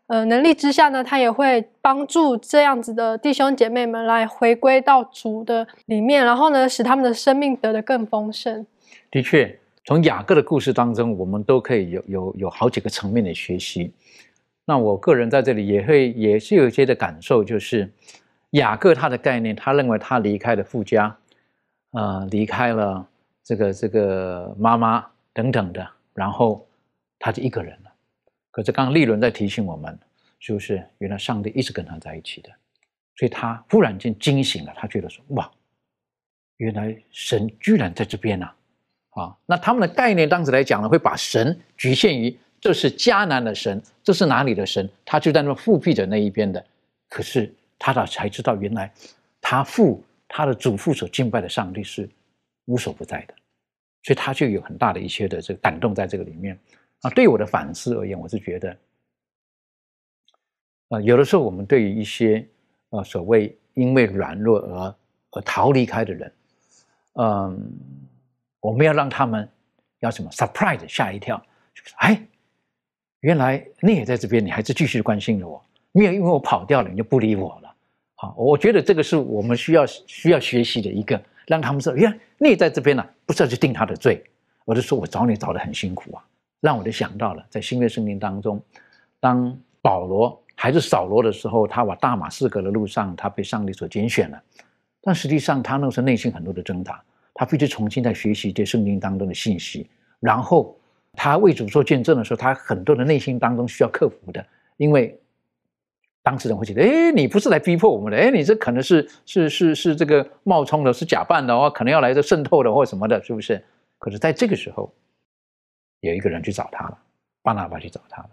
[0.07, 8.65] 呃能力之下呢，他也会帮助这样子的弟兄姐妹们来回归到主的里面，然后呢使他们的生命得的更丰盛。
[9.09, 13.93] 的确，从雅各的故事当中，我们都可以有有有好几个层面的学习。
[14.65, 17.91] 那我个人在这里也会也是有一些的感受，就是
[18.51, 21.17] 雅各他的概念，他认为他离开了富家，
[21.91, 23.05] 呃，离开了
[23.43, 26.65] 这个这个妈妈等等的，然后
[27.17, 27.91] 他就一个人了。
[28.51, 29.97] 可是刚刚利伦在提醒我们，
[30.39, 32.49] 就是原来上帝一直跟他在一起的，
[33.15, 35.51] 所以他忽然间惊醒了，他觉得说哇，
[36.57, 38.51] 原来神居然在这边呐！
[39.09, 42.37] 啊，那他们的概念当时来讲呢，会把神局限于。
[42.61, 44.87] 这是迦南的神，这是哪里的神？
[45.03, 46.63] 他就在那复辟者那一边的。
[47.09, 48.93] 可是他的才知道，原来
[49.41, 52.07] 他父、他的祖父所敬拜的上帝是
[52.65, 53.33] 无所不在的，
[54.03, 56.57] 所以他就有很大的一些的这个感动在这个里面。
[57.01, 58.77] 啊，对我的反思而言，我是觉得，
[60.89, 62.47] 啊，有的时候我们对于一些
[62.91, 64.95] 呃所谓因为软弱而
[65.31, 66.31] 而逃离开的人，
[67.13, 67.71] 嗯，
[68.59, 69.49] 我们要让他们
[70.01, 71.43] 要什么 surprise 吓一跳，
[71.95, 72.21] 哎。
[73.21, 77.71] 原来你也在这边，你还是继续关心着我，没有因为我跑掉了你就不理我了。
[78.15, 84.23] 好，我觉得这个是我们需要需要学习的一个，让他们说，原来你也在这边呢，不是要去定他的罪。
[84.65, 86.23] 我就说我找你找的很辛苦啊，
[86.61, 88.59] 让我就想到了在新约圣经当中，
[89.19, 94.41] 当保罗还是扫罗的时候，他往大马士革的路上，他被上帝所拣选了，
[94.99, 96.99] 但实际上他那时候内心很多的挣扎，
[97.35, 99.87] 他必须重新在学习这圣经当中的信息，
[100.19, 100.75] 然后。
[101.13, 104.45] 他为主做见证的时候，他很多的内心当中需要克服的，
[104.77, 105.19] 因为
[106.23, 113.61] 当事人会觉得：哎，你不是来逼迫我们的，哎，你这可能是是是是这个冒充的，是假扮的哦，可能要来这渗透的或什么的，是不是？
[113.99, 114.91] 可是在这个时候，
[115.99, 116.97] 有一个人去找他了，
[117.43, 118.29] 巴拿巴去找他了，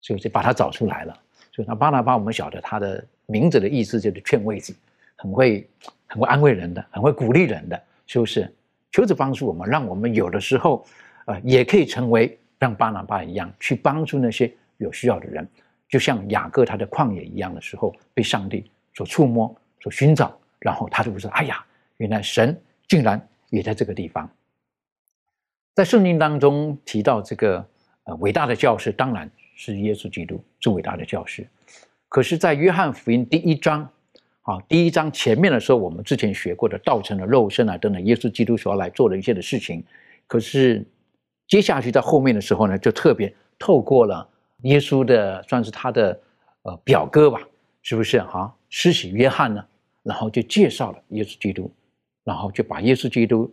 [0.00, 1.16] 所以就把他找出来了。
[1.52, 4.74] 所以那巴拿巴，我们晓得他的名字的意思就是劝慰子，
[5.16, 5.68] 很会
[6.06, 8.52] 很会安慰人的，很会鼓励人的，是不是？
[8.90, 10.84] 求着帮助我们，让我们有的时候。
[11.28, 15.46] 啊，也可以成为让巴拿巴一样去帮助那些有需要的人，
[15.86, 21.62] 就像雅各他的旷野一样的时候，被上帝所触摸、所寻找，然后他就会说：“哎呀，
[21.98, 24.28] 原来神竟然也在这个地方。”
[25.76, 27.68] 在圣经当中提到这个
[28.04, 31.46] 呃伟大的教师，当然是耶稣基督是伟大的教师。
[32.08, 33.86] 可是，在约翰福音第一章
[34.40, 39.84] 啊，第一章前面的时候，我们之前学过的道成的肉身啊等等，耶稣基督所要来做的一些的事情，
[40.26, 40.82] 可是。
[41.48, 44.28] 接下去在后面的时候呢，就特别透过了
[44.62, 46.20] 耶稣的，算是他的
[46.62, 47.40] 呃表哥吧，
[47.82, 48.54] 是不是哈？
[48.68, 49.64] 施洗约翰呢，
[50.02, 51.70] 然后就介绍了耶稣基督，
[52.22, 53.50] 然后就把耶稣基督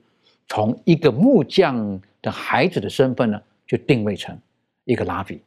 [0.47, 4.37] 从一个木匠的孩子的身份呢，就定位成
[4.83, 5.41] 一个拉比，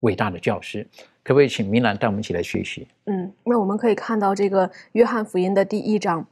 [0.00, 0.86] 伟大的教师。
[1.24, 2.86] 可不可以请明兰带我们一起来学习？
[3.06, 6.24] 嗯，那我们可以看到这个约翰福音的第一章。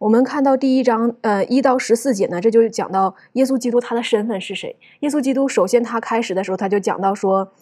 [0.00, 4.74] 我们看到第一章，呃，一到十四节呢，这就讲到耶稣基督他的身份是谁。
[5.00, 7.52] 耶稣基督首先他开始的时候，他就讲到说，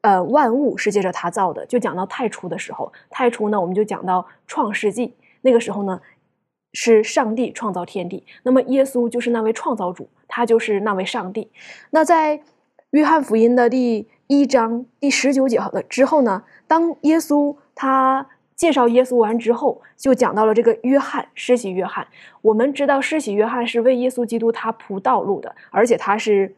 [0.00, 2.90] 呃，万物是借着他造的，就讲到太初的时候。
[3.10, 5.12] 太初呢，我们就讲到创世纪，
[5.42, 6.00] 那个时候呢，
[6.72, 11.50] 是上帝创造天地，那么耶稣就是那位创造主，他就是那位上帝。
[11.90, 12.40] 那在
[12.92, 18.28] 约翰福音的第一章第十九节的之后呢，当耶稣他。
[18.56, 22.08] 介绍耶稣完之后，就讲到了这个约翰，施洗约翰。
[22.40, 26.56] 我们知道，施洗约翰是为耶稣基督他铺道路的，而且他是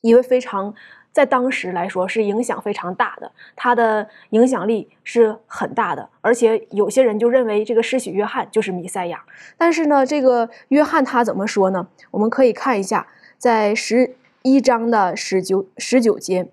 [0.00, 0.74] 一位非常
[1.12, 6.08] 在当时来说是影响非常大的，他的影响力是很大的。
[6.22, 9.22] 而且有些人就认为这个施洗约翰就是弥赛亚。
[9.58, 11.86] 但是呢，这个约翰他怎么说呢？
[12.12, 13.06] 我们可以看一下，
[13.36, 16.48] 在十一章的十九十九节。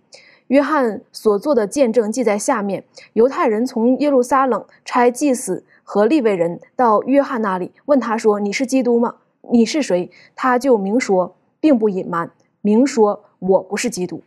[0.48, 2.84] 约翰所做的见证记在下面。
[3.14, 9.16] 犹太人从耶路撒冷差祭司和利未人到约翰那里，问他说：“你是基督吗？
[9.52, 12.30] 你是谁？”他就明说，并不隐瞒，
[12.62, 14.22] 明说：“我不是基督。”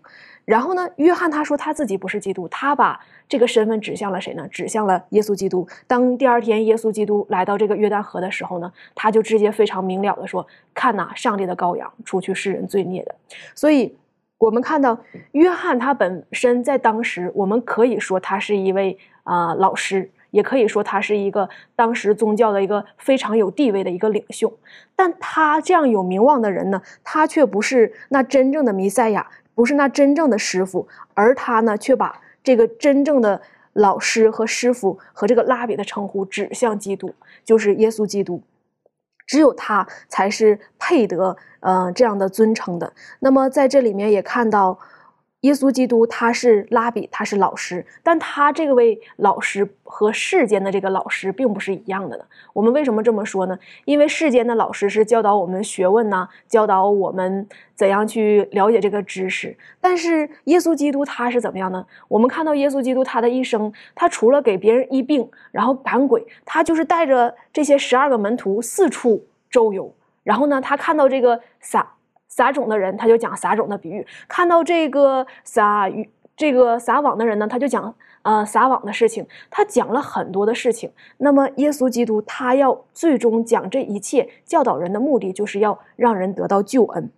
[0.46, 4.48] 然后呢，约翰他说他自己不是基督，他把这个身份指向了谁呢？
[4.48, 5.66] 指向了耶稣基督。
[5.86, 13.14] 当第二天耶稣基督来到这个约旦河的时候呢，他就直接非常明了的说：“看呐，上帝的羔羊，除去世人罪孽的。”
[13.54, 13.96] 所以。
[14.40, 14.98] 我们看到
[15.32, 24.50] 约翰他本身在当时，我们可以说他是一位啊老师，也可以说他是一个当时宗教的一个非常有地位的一个领袖。
[24.96, 33.42] 但他这样有名望的人呢，他却不是那真正的弥赛亚，不是那真正的师傅，而他呢，却把这个真正的
[33.74, 38.42] 老师和师傅和这个拉比的称呼指向基督，就是耶稣基督。
[39.30, 42.92] 只有他才是配得，呃，这样的尊称的。
[43.20, 44.76] 那么在这里面也看到。
[45.40, 52.24] 耶稣基督他是拉比，他是老师，但他这位老师和世间的这个老师并不是一样的呢。
[52.52, 53.58] 我们为什么这么说呢？
[53.86, 59.56] 因为世间的老师是教导我们学问呢，教导我们怎样去了解这个知识。
[59.80, 61.86] 但是耶稣基督他是怎么样呢？
[62.08, 69.94] 我们看到耶稣基督他的一生，他除了给别人医病，然后赶鬼，他就是带着这些十二个门徒四处周游。
[70.22, 71.94] 然后呢，他看到这个撒。
[72.30, 79.26] 撒种的人，他就讲撒种的比喻；看到这个撒鱼、这个撒网的人呢，他就讲呃撒网的事情。
[79.50, 80.90] 他讲了很多的事情。
[81.18, 87.10] 那么，耶稣基督他要最终讲这一切教导人的目的，就是要让人得到救恩。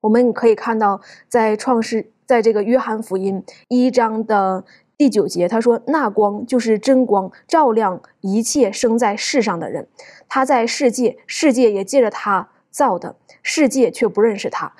[0.00, 4.64] 我们可以看到，在创世，在这个约翰福音一章的
[4.96, 9.86] 第九节，他说：“那光就是真光，照亮一切生在世上的人。
[10.26, 14.72] 他在世界，世界也借着他造的。”世界却不认识他，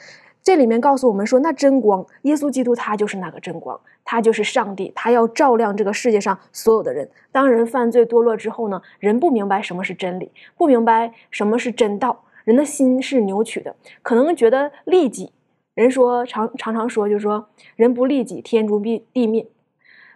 [0.42, 7.08] 这里面告诉我们说，那真光，耶稣基督他就是那个真光，他就是上帝，他要照亮这个世界上所有的人。
[7.32, 15.32] 当人犯罪堕落之后呢，人不明白什么是真理，不明白什么是真道，人的心是扭曲的，可能觉得利己。
[15.74, 19.46] 人说常常常说，就是说人不利己，天诛地地灭。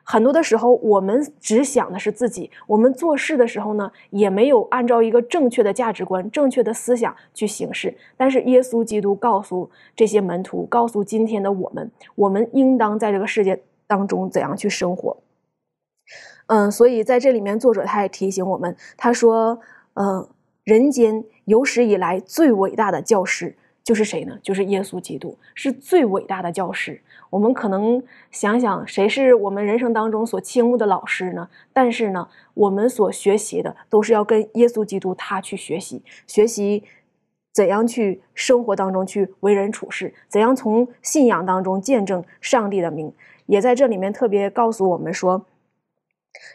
[0.07, 2.51] 很多的时候，我们只想的是自己。
[2.67, 7.97] 我们做事的时候呢，也没有按照一个正确的价值观、正确的思想去行事。
[8.17, 15.17] 但是，耶稣基督告诉这些门徒，告诉今天的我们，我们应当在这个世界当中怎样去生活。
[16.49, 19.59] 嗯，所以在这里面，作者他也提醒我们，他说
[19.97, 20.29] ：“嗯，
[20.65, 24.39] 人间有史以来最伟大的教师。”就是谁呢？
[24.43, 27.03] 就是耶稣基督，是最伟大的教师。
[27.29, 31.51] 我们可能想想，谁是我们人生当中所倾慕的老师呢？
[31.71, 36.83] 但是呢，我们所学习的都是要跟耶稣基督他去学习，学习
[37.53, 43.13] 怎样去生活当中去为人处事，怎样从信仰当中见证上帝的名。
[43.45, 45.45] 也在这里面特别告诉我们说，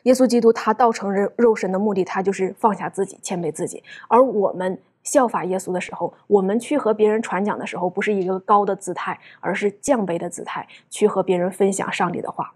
[0.04, 4.80] 耶稣基督他道成人肉身的目的，他就是放下自己，谦卑自己，而我们。
[5.12, 12.54] 效法耶稣的时候，我们去和别人传讲的时候，不是一个高的姿态，而是降卑的姿态，去和别人分享上帝的话。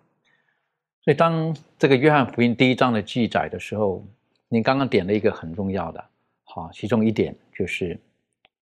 [1.04, 4.06] 所以，当这个约翰福音第一章的记载的时候，
[4.50, 6.04] 您刚刚点了一个很重要的，
[6.44, 8.00] 好，其中一点就是，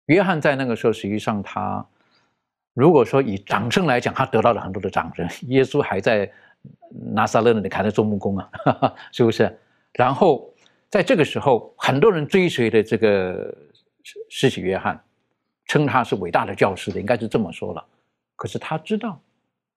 [0.06, 1.86] 约翰在那个时候，实际上他
[2.72, 5.28] 如果说以掌声来讲，他得到了很多的掌声。
[5.48, 6.32] 耶稣还在
[7.12, 8.50] 拿撒勒那里开着做木工啊，
[9.12, 9.54] 是不是？
[9.92, 10.50] 然后。
[10.88, 13.54] 在这个时候，很多人追随的这个
[14.28, 15.02] 施洗约翰，
[15.66, 17.84] 称他是伟大的教师的，应该是这么说了。
[18.36, 19.20] 可是他知道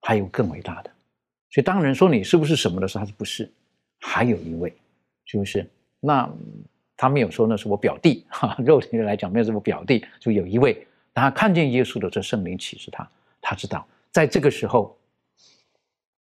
[0.01, 0.91] 还有更伟大的，
[1.49, 3.51] 所以当人说你是不是什么的时候，他说不是，
[3.99, 4.74] 还有一位，
[5.26, 5.68] 是不是？
[5.99, 6.30] 那
[6.95, 13.10] 他没有说那是我表弟，哈，肉体来讲没有什么表弟，就有一位，他看见耶稣的这圣灵启示他，
[13.41, 14.97] 他知道在这个时候，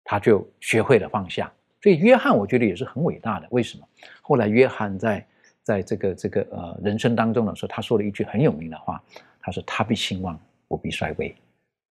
[0.03, 1.53] 他就学会了放下。
[1.83, 3.47] 所以约翰，我觉得也是很伟大的。
[3.51, 3.87] 为什么？
[4.21, 5.27] 后来约翰在
[5.63, 9.03] 在这个这个呃人生当中的时候，他说了一句很有名的话，
[9.41, 11.35] 他说：“他必兴旺，我必衰微。”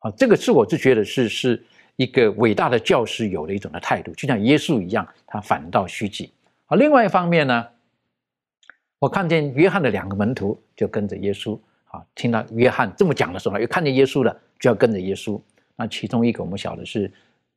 [0.00, 1.64] 啊，这个是我就觉得是是
[1.94, 6.32] 一个伟大的教师有的一种的态度，就像耶稣一样，他反倒虚己。
[6.66, 7.66] 啊，另外一方面呢，
[8.98, 11.58] 我看见约翰的两个门徒就跟着耶稣。
[11.84, 15.40] 啊，听到约翰这么讲的时候，又看见耶稣了，就要跟着耶稣。
[15.76, 17.10] 那其中一个我们晓得是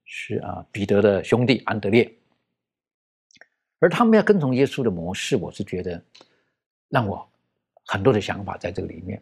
[0.06, 2.10] 是啊彼得的兄弟安德烈，
[3.80, 6.02] 而他们要跟从耶稣的模式，我是觉得
[6.90, 7.28] 让我
[7.86, 9.22] 很多的想法在这个里面。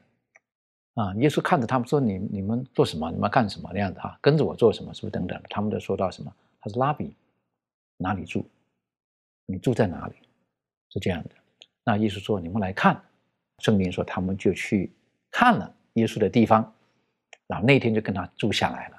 [0.95, 3.11] 啊，耶稣看着他们说：“你你们做什么？
[3.11, 3.69] 你们干什么？
[3.71, 4.93] 那样子哈，跟着我做什么？
[4.93, 6.33] 是不是等等？”他们都说到什么？
[6.59, 7.15] 他说拉比，
[7.97, 8.43] 哪里住？
[9.45, 10.15] 你住在哪里？
[10.89, 11.29] 是这样的。
[11.83, 12.99] 那耶稣说：“你们来看。”
[13.59, 14.91] 圣灵说他们就去
[15.31, 16.73] 看了耶稣的地方，
[17.47, 18.96] 然后那天就跟他住下来了。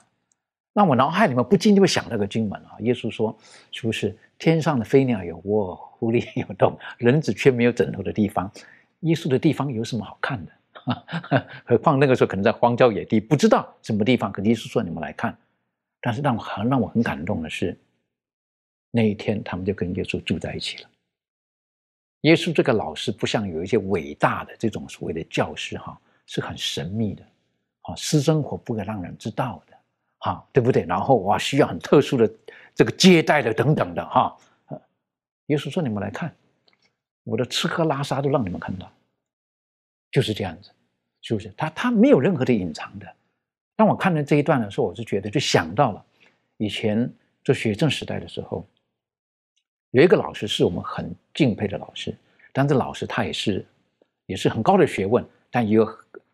[0.79, 3.37] 那我脑海里面不禁就会想那个经文啊，耶稣说
[3.73, 8.49] ：“是不是天上的飞鸟有窝，狐狸有洞，人子却没有枕头的地方？
[9.01, 10.53] 耶稣的地方有什么好看的？
[11.67, 14.31] 何况那个时候可能在荒郊野地，不知道什么地方。
[14.31, 15.37] 可耶稣说你们来看。
[16.01, 17.77] 但是让我很让我很感动的是，
[18.93, 20.89] 那一天他们就跟耶稣住在一起了。
[22.21, 27.25] 耶稣这个老师不像有一些伟大的这种所谓的教师哈，是很神秘的，
[27.81, 29.77] 啊，私生活不会让人知道的，
[30.19, 30.85] 啊，对不对？
[30.85, 32.31] 然后哇，需要很特殊的
[32.75, 34.37] 这个接待的等等的哈。
[35.47, 36.35] 耶稣说：“你们来看，
[37.25, 38.91] 我的吃喝拉撒都让你们看到，
[40.11, 40.71] 就是这样子，
[41.23, 41.53] 是不是？
[41.57, 43.07] 他他没有任何的隐藏的。
[43.77, 46.05] 当我看到这一段的时候，我就觉得就想到了
[46.59, 47.11] 以前
[47.45, 48.67] 做学生时代的时候。”
[49.93, 52.15] 有一个老师是我们很敬佩的老师，
[52.53, 53.65] 但这老师他也是，
[54.27, 55.87] 也是很高的学问，但也有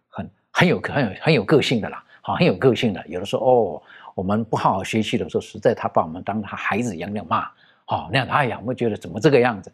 [0.08, 3.06] 很很有很有很有个性的啦，好很有个性的。
[3.06, 3.82] 有的时候哦，
[4.14, 7.50] 我们不好好学习的时候，实在他把我们当他孩子一样那样骂，
[7.84, 9.70] 好那样哎呀，我觉得怎么这个样子？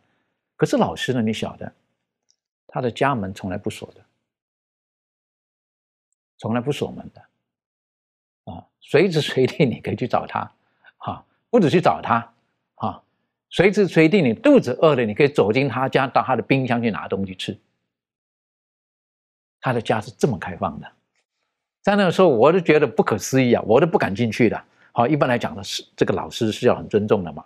[0.57, 1.73] 可是老师呢，你晓得，
[2.67, 4.01] 他的家门从来不锁的，
[6.39, 10.53] 从来不锁门的，啊，随时随地你可以去找他，
[10.99, 12.33] 哈，不止去找他，
[12.75, 13.01] 啊。
[13.53, 17.59] 随时随地，你肚子饿了，你可以走进他家，到他的冰箱去拿东西吃。
[19.61, 20.93] 他的家是这么开放的，
[21.83, 24.61] 在那个时候，我都觉得不可思议啊，我都不敢进去的。
[24.93, 27.45] 好，一般来讲的是这个老师是要很尊重的嘛。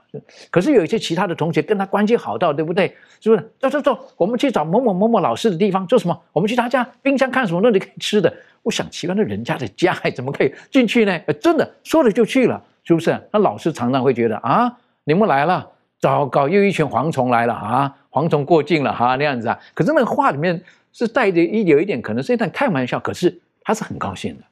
[0.50, 2.96] 可是有一些其他的同学跟他关系好到，对不对？
[3.20, 3.52] 是不是？
[3.58, 6.18] 走走走，我们去找某某某某老师的地方做什么？
[6.32, 8.32] 我们去他家冰箱看什么东西可以吃的？
[8.62, 11.18] 我想奇怪，那人家的家还怎么可以进去呢？
[11.40, 13.20] 真的说了就去了，是不是？
[13.30, 15.70] 那老师常常会觉得啊，你们来了。
[16.00, 17.90] 糟糕，又一群蝗虫来了啊！
[18.10, 19.58] 蝗虫过境了哈，那样子啊。
[19.72, 20.62] 可是那个话里面
[20.92, 24.44] 是带着一有一点，可能是一段开玩笑，可是他是很高兴的。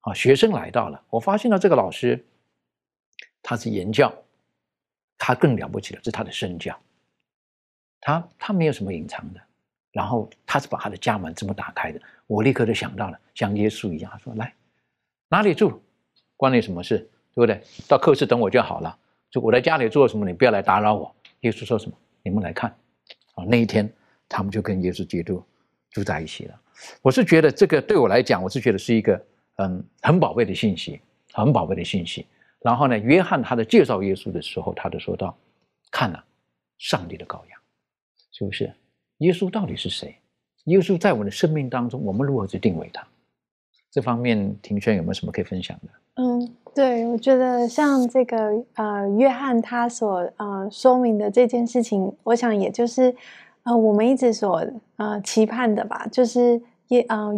[0.00, 2.24] 啊，学生来到了，我发现了这个老师，
[3.42, 4.10] 他是言教，
[5.18, 6.74] 他更了不起的是他的身教。
[8.00, 9.40] 他他没有什么隐藏的，
[9.92, 14.54] 然后他是把他的家门这么打开的，我立刻就想到了，像耶稣一样，他说：“来，
[15.28, 15.82] 哪里住，
[16.38, 16.98] 关你什么事？
[17.34, 17.62] 对不对？
[17.86, 18.96] 到课室等我就好了。”
[19.30, 21.14] 就我在家里做什么，你不要来打扰我。
[21.40, 21.96] 耶稣说什么？
[22.22, 22.74] 你们来看，
[23.34, 23.92] 啊，那一天
[24.28, 25.44] 他们就跟耶稣基督
[25.90, 26.60] 住在一起了。
[27.02, 29.22] 我是觉得这个对我来讲，我是觉得是一个
[29.56, 31.00] 嗯很宝贝的信息，
[31.32, 32.26] 很宝贝的信息。
[32.60, 35.36] 然后呢，约翰他在介绍耶稣的时候，他就说到：
[35.90, 36.24] 看了
[36.78, 37.58] 上帝的羔羊，
[38.32, 38.72] 是不是？
[39.18, 40.16] 耶稣到底是谁？
[40.64, 43.06] 耶稣在我们的生命当中，我们如何去定位他？
[43.90, 45.88] 这方面，庭轩有没有什么可以分享的？
[46.22, 46.56] 嗯。
[46.72, 53.12] 对，我觉得像这个呃，约翰他所呃说明的这件事情，我想也就是
[53.64, 54.64] 呃我们一直所
[54.96, 57.32] 呃期盼的吧，就是耶呃。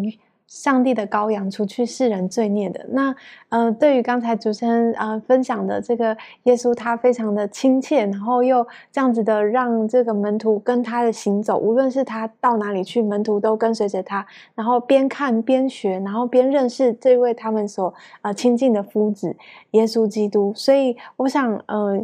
[0.49, 2.85] 上帝的羔羊，除去世人罪孽的。
[2.91, 3.15] 那，
[3.49, 19.35] 呃，对于刚才主持人呃分享的这个耶稣，他非常的亲切，然后又这样子的让这个门徒跟他的行走，无论是他到哪里去，门徒都跟随着他，然后边看边学，然后边认识这位他们所呃亲近的夫子
[19.71, 20.53] 耶稣基督。
[20.55, 21.99] 所以，我想，呃，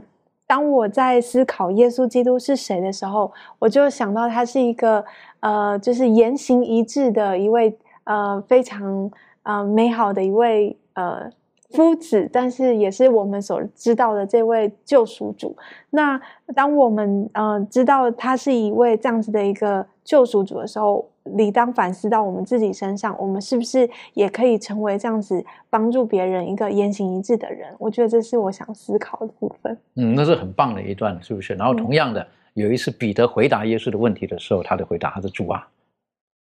[0.48, 3.30] 当我在思考耶稣基督是谁的时候，
[3.60, 5.04] 我就想到他是一个
[5.38, 7.78] 呃，就是言行一致的一位。
[8.10, 9.10] 呃，非常
[9.42, 11.30] 呃美好的一位呃
[11.68, 15.54] 夫子，但是也是我们所知道的这位救赎主。
[15.90, 16.18] 那
[16.54, 21.06] 当我们呃知道他是一位这样子的一个救赎主的时候，
[21.36, 27.74] 理当反思到我们自己身上，我们是不是也可以成为这样子帮助别人一个言行一致的人？
[27.78, 29.76] 我觉得这是我想思考的部分。
[29.96, 31.54] 嗯，那是很棒的一段，是不是？
[31.54, 35.66] 然后同样的，有一次彼得回答耶稣的问题的时候，他的回答他是主啊，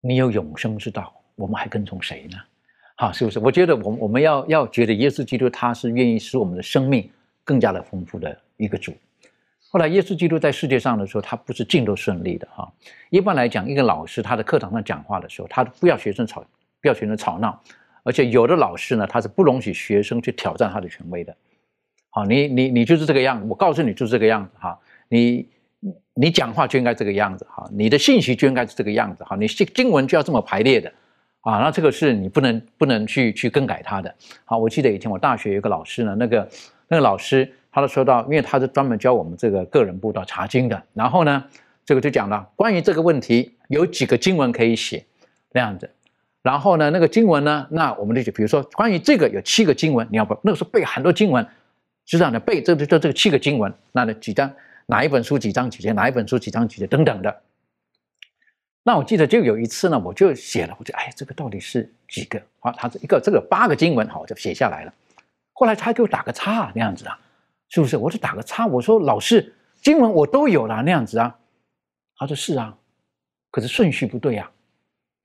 [0.01, 1.12] 你有永生之道。
[1.35, 2.37] 我们还跟从谁呢？
[2.97, 3.39] 好，是不是？
[3.39, 7.11] 我觉得，我们我们要要觉得耶稣基督他是愿意使我们的生命
[7.43, 8.93] 更加的丰富的一个主。
[9.73, 12.70] 后来耶稣基督在世界上的时候，他不是尽都顺利的哈。
[13.09, 16.45] 一般来讲，一个老师他在课堂上讲话的时候，他不要学生吵，
[16.83, 17.59] 不要学生吵闹，
[18.03, 21.35] 而且有的老师呢，他是不容许学生去挑战他的权威的。
[22.11, 24.79] 好，你你你就是这个样子，我告诉你就是这个样子哈。
[25.09, 25.49] 你
[26.12, 30.93] 你讲话就应该这个样子哈，你的信息就应该是这个样子哈，你经经文就要这么排列的
[31.41, 31.61] 啊。
[31.61, 34.14] 那这个是你不能不能去去更改它的。
[34.45, 36.47] 好，我记得以前我大学有个老师呢，那个
[36.93, 37.51] 那个老师。
[37.74, 41.43] 他就说到，因为他是专门教我们这个个人步道查经的，然后呢，
[41.86, 45.03] 这个就讲了关于这个问题有几个经文可以写
[45.53, 45.90] 那样子，
[46.43, 51.43] 然后呢，那个经文呢，那我们就比如说关于这个有七个经文，你要不那个时候背很多经文，
[52.05, 54.53] 就这样的背这这这七个经文，那呢几章
[54.84, 57.34] 哪一本书几章几节，哪一本书几章几节等等的。
[58.82, 62.38] 那我记得就有一次呢，我就写了，我就哎这个到底是几个？
[62.61, 64.93] 好，他是一个这个八个经文，好，我就写下来了。
[65.53, 67.18] 后来他给我打个叉那样子啊。
[67.74, 67.96] 是不是？
[67.96, 68.66] 我就打个叉。
[68.66, 71.34] 我说老师，经文我都有了那样子啊。
[72.18, 72.76] 他说是啊，
[73.50, 74.50] 可是顺序不对啊，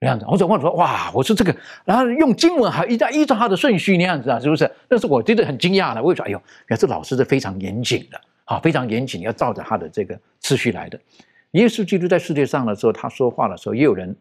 [0.00, 0.24] 那样子。
[0.26, 1.54] 我说我说哇，我说这个，
[1.84, 4.70] 然后用经文还依照依照他的顺序那样子啊，是不是？
[4.88, 6.02] 那是我真的很惊讶的。
[6.02, 10.98] 我说哎呦，原来这老师是非常严谨的啊，非常严谨，要照着他的这个次序来的。
[11.50, 14.16] 耶稣基督在世界上的时候，他说话的时候，也有人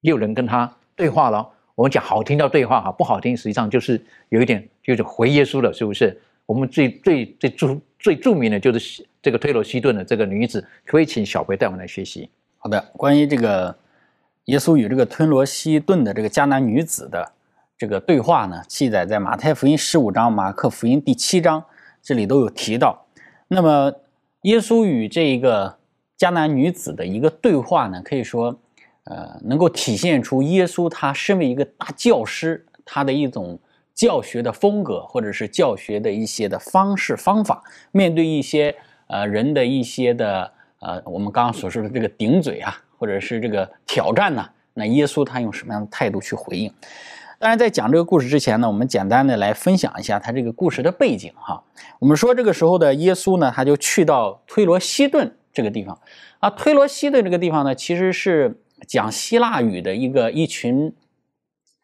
[0.00, 1.46] 也有人跟他对话了。
[1.80, 6.14] 我们讲好听叫对话哈，不好听实际上就是有一点就是回耶稣了，是不是？
[6.44, 12.28] 我们最最最著最著名的就是这个推罗西顿的这个女子，可以请小贝带我们来学习。
[12.58, 13.74] 好的，关于这个
[14.44, 17.32] 耶稣与这个推罗西顿的这个迦南女子的
[17.78, 21.64] 这个对话呢，记载在马太福音十五章、马可福音第七章，
[22.02, 23.06] 这里都有提到。
[23.48, 23.90] 那么，
[24.42, 25.78] 耶稣与这个
[26.18, 28.60] 迦南女子的一个对话呢，可以说，
[29.10, 33.58] 呃，能够体现出耶稣他身为一个大教师，他的一种。
[33.92, 38.74] 教学的风格，或者是教学的一些的方式方法，面对一些
[39.08, 46.72] 呃人的一些的呃我们刚刚所说的这个顶嘴啊，或者是这个挑战呢，那耶稣他用什么样的态度去回应？
[47.38, 51.62] 当然，在讲这个故事之前呢，我们简单的来分享一下他这个故事的背景哈。
[51.98, 55.98] 我们说这个时候的耶稣呢，他就去到推罗西顿这个地方
[56.38, 56.48] 啊。
[56.48, 60.92] 推罗西顿这个地方呢，其实是讲希腊语的一个一群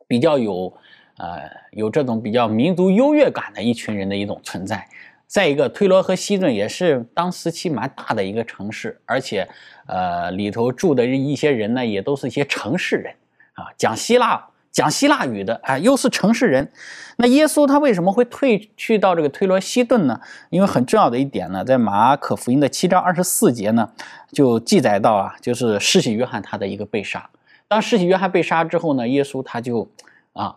[0.06, 0.72] 比较有。
[1.18, 4.86] 呃，有这种比较民族优越感的一群人的一种存在。
[5.26, 9.48] 再一个，推罗和西顿也是当时期蛮大的一个城市，而且，
[9.86, 13.14] 呃，里头住的一些人呢，也都是一些城市人
[13.54, 14.46] 啊，讲希腊、
[14.76, 16.70] 讲希腊语的啊，又是城市人。
[17.16, 20.20] 那耶稣他为什么会退去到这个推罗西顿呢？
[20.50, 23.90] 因为很重要的一点呢，在马可福音的七章二十四节呢，
[24.32, 27.30] 就记载到啊，就是施洗约翰他的一个被杀。
[27.66, 29.90] 当施洗约翰被杀之后呢，耶稣他就
[30.34, 30.56] 啊。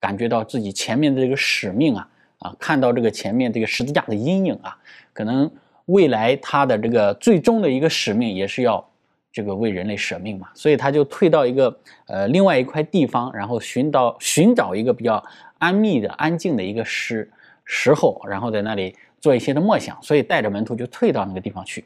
[0.00, 2.08] 感觉到自己前面的这个使命啊
[2.38, 4.78] 啊，看到这个前面这个十字架的阴影啊，
[5.12, 5.50] 可能
[5.84, 8.82] 未来他的这个最终的一个使命也是要
[9.32, 15.22] 这个为人类舍命嘛，所以他就退到一个呃另外一块地方，然后寻到寻找一个比较
[15.58, 17.30] 安谧的、安静的一个时
[17.64, 21.84] 时候，然后在那里做一些的默想，所以带着门徒就退到那个地方去。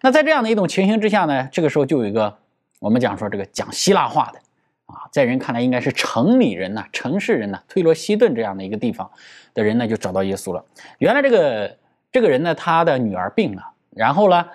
[0.00, 2.36] 那在这样的一种情形之下呢，这个时候就有一个
[2.80, 4.40] 我们讲说这个讲希腊话的。
[4.86, 9.10] 啊，在人看来应该是城里人呐，城市人呐，推罗西顿这样的一个地方
[9.52, 10.64] 的人呢，就找到耶稣了。
[10.98, 11.76] 原来这个
[12.12, 14.46] 这个人呢，他的女儿病了，然后呢，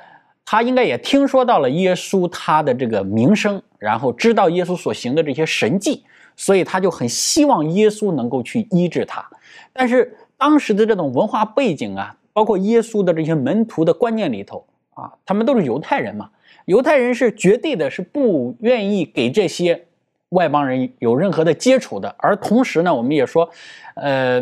[0.45, 6.03] 他应该也听说到了耶稣他的这个名声，然后知道耶稣所行的这些神迹，
[6.35, 9.25] 所以他就很希望耶稣能够去医治他。
[9.71, 16.29] 但是当时的这种文化背景啊，包括耶稣的这些门徒的观念里头啊，他们都是犹太人嘛，
[16.65, 19.85] 犹太人是绝对的是不愿意给这些。
[20.31, 23.49] 外邦人有任何的接触的，而同时呢，我们也说，
[23.95, 24.39] 呃，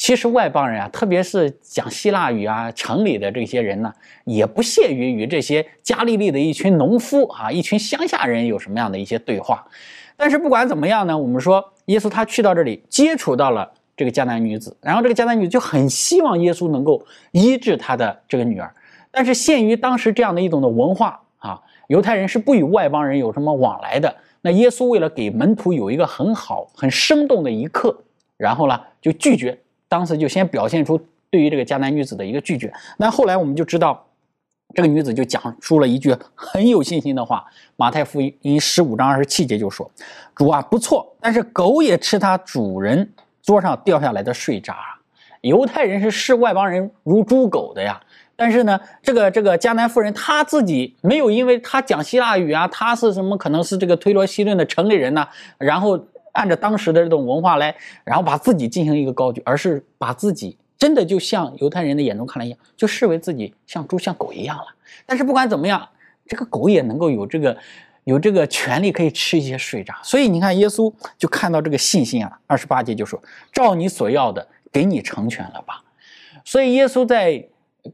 [0.00, 3.92] 其实外邦人啊，特别是讲希腊语啊，城里的这些人呢，
[4.24, 9.62] 也不屑于与这些加利利的一群农夫啊，一群乡下人有什么样的一些对话。
[10.16, 18.74] 但是不管怎么样呢，我们说耶稣他去到这里，接触到了这个迦南女子，然后这个迦南女子就很希望耶稣能够医治他的这个女儿。
[19.10, 24.16] 但是限于当时这样的一种的文化啊，犹太人是不与外邦人有什么往来的。
[24.40, 28.02] 那耶稣为了给门徒有一个很好、很生动的一刻，
[28.38, 29.58] 然后呢就拒绝，
[29.90, 30.98] 当时就先表现出
[31.30, 32.72] 对于这个迦南女子的一个拒绝。
[32.96, 34.06] 那后来我们就知道，
[34.72, 37.44] 这个女子就讲出了一句很有信心的话。
[37.74, 39.90] 马太福音十五章二十七节就说
[40.36, 43.12] ：“主啊，不错，但是狗也吃它主人
[43.42, 44.76] 桌上掉下来的碎渣。”
[45.42, 48.00] 犹太人是视外邦人如猪狗的呀。
[48.36, 53.36] 但是呢，这个这个迦南妇人她自己没有，因为她讲希腊语啊，她是什么？
[53.36, 55.26] 可能是这个推罗西顿的城里人呢。
[55.58, 55.98] 然后
[56.32, 57.74] 按照当时的这种文化来，
[58.04, 64.66] 然后把自己进行一个高举，而是把自己真的就像犹太人的眼中看来一样，就视为自己像猪像狗一样了。
[65.06, 65.88] 但是不管怎么样，
[66.26, 67.56] 这个狗也能够有这个
[68.04, 69.98] 有这个权利可以吃一些碎渣。
[70.02, 73.20] 所以你看，耶稣就看到这个信心啊，二十八节就说
[73.52, 75.82] ：“照你所要的，给你成全了吧。”
[76.44, 77.46] 所以耶稣在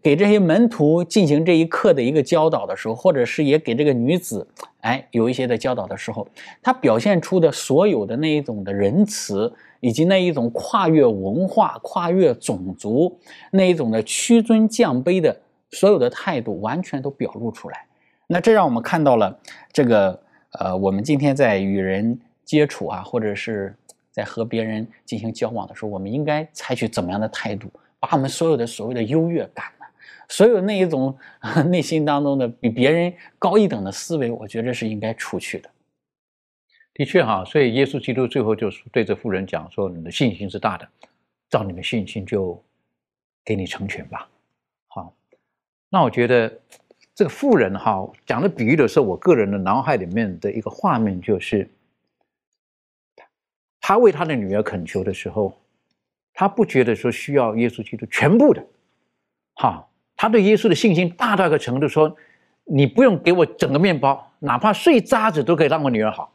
[0.03, 4.47] 给这些门徒进行这一课的一个教导的时候，或者是也给这个女子
[4.81, 6.27] 哎有一些的教导的时候，
[6.63, 9.53] 他表现出的所有的那一种的仁慈。
[9.81, 13.15] 以及那一种跨越文化、跨越种族
[13.53, 15.39] 那一种的屈尊降卑的
[15.71, 17.85] 所有的态度，完全都表露出来。
[18.27, 19.39] 那这让我们看到了
[19.73, 20.19] 这个
[20.53, 23.77] 呃，我们今天在与人接触啊，或者是
[24.11, 27.69] 在和别人进行交往的时候，我们应该采取怎么样的态度？
[28.01, 29.67] 把我们所有的所谓的优越感，
[30.29, 31.17] 所有那一种
[31.71, 35.71] 内心当中的比别人高一等的思维，我觉得是应该除去的。
[36.95, 40.89] 的确哈，所以耶稣基督最后就是对着妇人讲说：“你的信心是大的，
[41.51, 42.63] 照你的信心就
[43.45, 44.29] 给你成全吧。”
[44.89, 45.15] 好，
[45.91, 46.51] 那我觉得
[47.15, 51.71] 这个妇人哈讲的比喻的时候，我个人的脑海里面的一个画面就是，
[53.79, 55.55] 他为他的女儿恳求的时候，
[56.33, 58.67] 他不觉得说需要耶稣基督全部的，
[59.57, 59.87] 哈，
[60.17, 62.17] 他对耶稣的信心大到一个程度，说
[62.65, 66.33] 你不用给我整个面包，哪怕碎渣子都可以让我女儿好。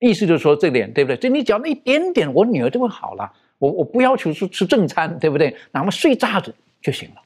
[0.00, 1.16] 意思就是说这点对不对？
[1.16, 3.32] 就你只要那一点点，我女儿就会好了。
[3.58, 5.56] 我我不要求是吃正餐，对不对？
[5.70, 7.22] 哪怕碎渣子就行了。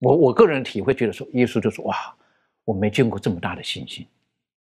[0.00, 1.94] 我我个人体会觉得说，耶稣就说：哇，
[2.64, 4.04] 我没见过这么大的信心，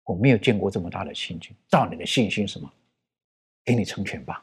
[0.04, 1.54] 我没有见过这么大的信心。
[1.68, 2.66] 照你的信心什么，
[3.62, 4.42] 给你成全吧，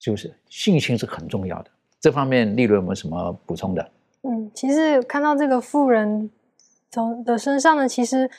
[0.00, 0.34] 是不是？
[0.48, 1.70] 信心是很重要的。
[2.00, 3.90] 这方面，利润有没有什么补充的？
[4.28, 6.30] 嗯，其实看到这个妇人
[6.90, 8.30] 从的身上呢，其实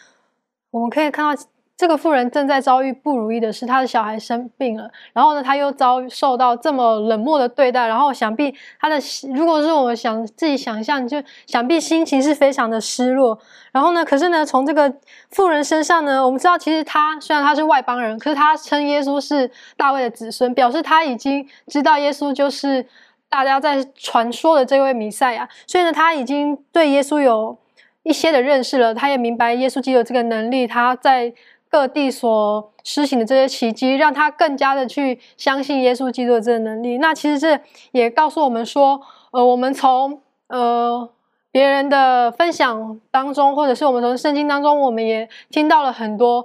[0.71, 1.41] 我们可以看到。
[1.79, 8.99] 这个妇人正在遭遇不如意的事，她的小孩生病了，然后呢，她又遭受到这么冷漠的对待，然后想必她的，
[9.33, 13.39] 如果是我们想自己想象，就想必心情是非常的失落。
[13.71, 14.93] 然后呢，可是呢，从这个
[15.31, 22.85] 妇人身上呢，我们知道，其实她虽然她是外邦人，可是她称耶稣是大卫的子孙，表示他已经知道耶稣就是
[23.29, 27.57] 大家在传说的这位弥赛亚，所以呢，他已经对耶稣有
[28.03, 31.33] 一些的认识了，他也明白耶稣基督这个能力，他在。
[31.71, 36.97] 各地所施行的这些奇迹，让他更加的去相信耶稣基督的这个能力。
[36.97, 37.59] 那其实这
[37.91, 38.99] 也告诉我们说，
[39.29, 41.07] 呃，我们从呃
[41.51, 46.43] 别人的分享当中，或者是我们从圣经当中，我们也听到了很多，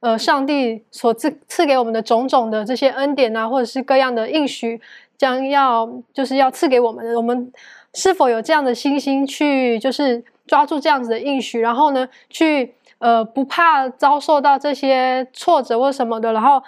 [0.00, 4.78] 呃，上帝所赐赐给我们的种种的这些恩典啊，或者是各样的应许，
[5.18, 7.16] 将要就是要赐给我们的。
[7.16, 7.52] 我们
[7.94, 12.74] 是否有这样的信心去，就是抓住这样子的应许，然后呢，去。
[12.98, 16.62] 呃，不怕遭受到这些挫折或什么的，然后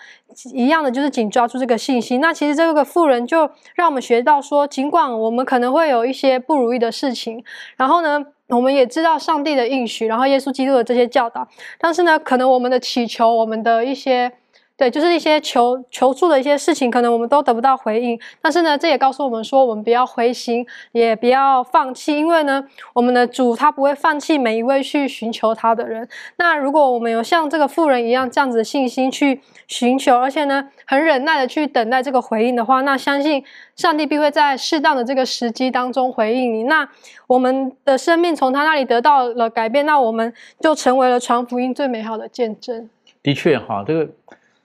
[0.53, 2.21] 一样的就是紧抓住这个信心。
[2.21, 7.43] 那其实这个富人就让我们学到说，尽管我们可能会有一些不如意的事情，
[7.79, 14.31] 然后呢，我们也知道上帝的应许，然后耶稣基督的这些教导，但是呢，可能我们的祈求，我们的一些。
[14.79, 18.17] 对，就是一些求求助的一些事情，可能我们都得不到回应。
[18.41, 22.65] 但是呢，这也告诉我们说，我们不要灰心，也不要放弃，因为呢，
[22.95, 26.09] 我们的主他不会放弃每一位去寻求他的人。
[26.37, 33.43] 那如果我们有像这个富人一样这样子的信心去寻求，而且呢，很忍耐的去等待这个回应的话，那相信
[33.75, 36.63] 上帝必会在适当的这个时机当中回应你。
[36.63, 36.89] 那
[37.27, 42.89] 我们的生命从他那里得到了改变，那我们就成为了传福音最美好的见证。
[43.25, 44.09] 的确，哈，这个。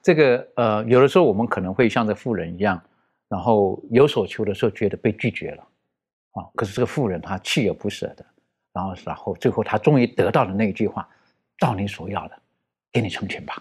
[0.03, 2.79] 这个呃，有的时候我们可能会像这富人一样，
[3.29, 5.67] 然后有所求的时候觉得被拒绝了，
[6.33, 8.25] 啊，可是这个富人他锲而不舍的，
[8.73, 11.07] 然后然后最后他终于得到了那一句话：
[11.57, 12.37] 照你所要的，
[12.91, 13.55] 给你成全吧；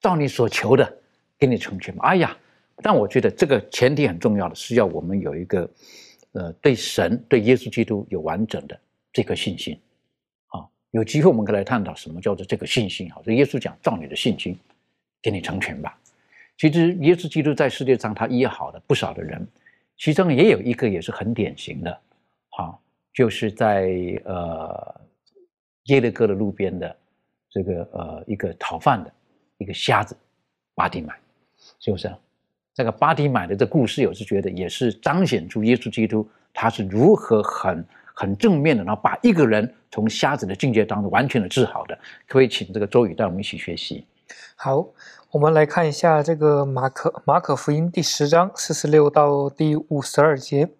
[0.00, 0.98] 照你所求的，
[1.38, 2.08] 给你成全吧。
[2.08, 2.36] 哎呀，
[2.82, 5.70] 但我觉得这个前提很重要的是要我们有一个，
[6.32, 8.76] 呃，对神、对耶稣基督有完整的
[9.12, 9.80] 这颗信心。
[10.48, 13.08] 啊，有机会我们可以来探讨什么叫做这个信心。
[13.12, 14.58] 好，这耶稣讲照你的信心。
[15.24, 15.98] 给你成全吧。
[16.58, 19.48] 其实耶稣基督在世界上他医好了不少的人，
[19.96, 21.98] 其中也有一个也是很典型的，
[22.50, 22.78] 好，
[23.14, 23.88] 就是在
[24.26, 25.00] 呃
[25.84, 26.94] 耶利哥的路边的
[27.50, 29.10] 这个呃一个讨饭的
[29.56, 30.14] 一个瞎子
[30.74, 31.14] 巴迪买，
[31.80, 32.14] 是不是？
[32.74, 41.98] 这个巴迪买的这故事，我是觉得也是彰显出耶稣基督他是如何很很正面的，然后把一个人从瞎子的境界当中完全的治好的。
[42.28, 44.04] 可以请这个周宇带我们一起学习。
[44.56, 44.86] 好，
[45.32, 50.70] 我们来看一下这个马可马可福音第十章四十六到第五十二节。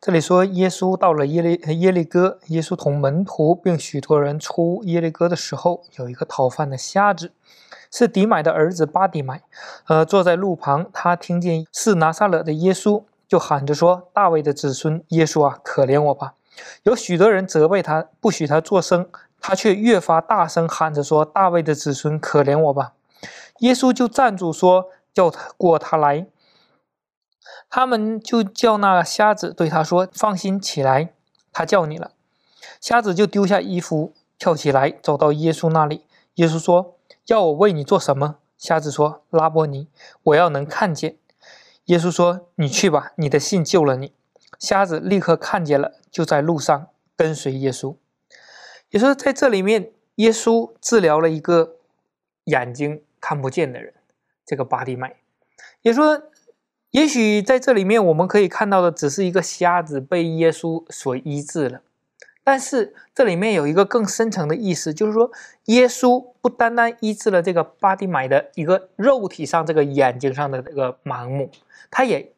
[0.00, 7.32] 这里说，耶稣到了耶利耶利哥，耶稣同门徒并许多人出耶利哥的时候，有一个讨饭的瞎子，
[7.90, 9.42] 是迪买的儿子巴迪买，
[9.86, 10.90] 呃，坐在路旁。
[10.92, 16.34] 他听见是拿撒勒的耶稣，就喊着说：“大卫的子孙耶稣啊，可怜我吧！”
[16.84, 19.08] 有许多人责备他，不许他作声，
[19.46, 22.94] 他却越发大声喊着说：“大卫的子孙，可怜我吧！”
[23.60, 26.26] 耶稣就站住说：“叫他过他来。”
[27.68, 31.12] 他们就叫那瞎子对他说：“放心起来，
[31.52, 32.12] 他叫你了。”
[32.80, 36.06] 瞎子就丢下衣服，跳起来，走到耶稣那里。
[36.36, 36.96] 耶稣说
[37.28, 39.88] ：“要我为你做什么？”瞎子说：“拉波尼，
[40.22, 41.18] 我要能看见。”
[41.84, 44.14] 耶稣说：“你去吧，你的信救了你。”
[44.58, 47.96] 瞎子立刻看见了，就在路上跟随耶稣。
[48.94, 51.78] 也说在这里面，耶稣治疗了一个
[52.44, 53.92] 眼睛看不见的人，
[54.46, 55.16] 这个巴蒂麦。
[55.82, 56.22] 也说，
[56.92, 61.82] 也许在这里面我们可以看到的只是一个瞎子被耶稣所医治了。
[62.44, 65.28] 但是这里面有一个更深层的意思，就是说，
[65.64, 71.50] 耶稣不单单医治了这个巴蒂买的一个肉体上这个眼睛上的这个盲目，
[71.90, 72.32] 他也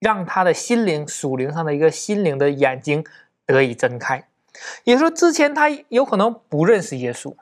[0.00, 3.04] 让他的心灵属灵上的一个心灵的眼睛
[3.46, 4.26] 得以睁开。
[4.84, 7.34] 也说之前他有可能不认识耶稣，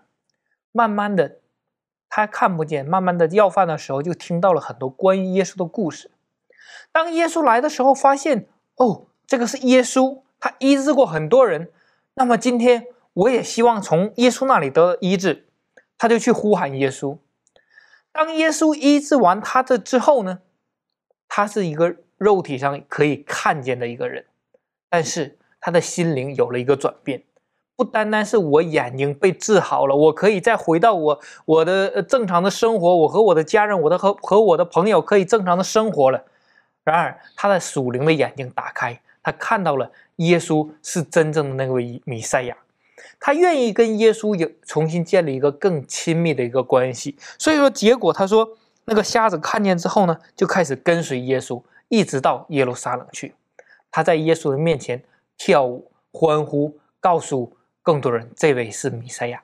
[0.72, 1.38] 慢慢的
[2.08, 6.10] 他看不见，慢慢的要饭的时候就听到了很多关于耶稣的故事。
[6.90, 8.46] 当耶稣来的时候，发现
[8.76, 11.70] 哦，这个是耶稣，他医治过很多人。
[12.14, 15.48] 那么今天我也希望从耶稣那里得医治，
[15.96, 17.18] 他就去呼喊耶稣。
[18.12, 20.40] 当耶稣医治完他的之后呢，
[21.28, 24.26] 他是一个肉体上可以看见的一个人，
[24.90, 27.22] 但是他的心灵有了一个转变，
[27.74, 36.22] 不单单是我眼睛被治好了，我可以再回到我我的正常的生活，我和我的家人，我的和和我的朋友可以正常的生活了。
[36.84, 39.90] 然而他的属灵的眼睛打开，他看到了。
[40.16, 42.56] 耶稣是真正的那位弥赛亚，
[43.18, 47.16] 他愿意跟耶稣有重新建立一个更亲密的一个关系。
[47.38, 48.48] 所以说，结果他说，
[48.84, 53.34] 那个瞎子看见之后呢，就开始跟随耶稣，一直到耶路撒冷去。
[53.90, 55.02] 他在耶稣的面前
[55.36, 59.42] 跳舞欢呼，告诉更多人这位是弥赛亚。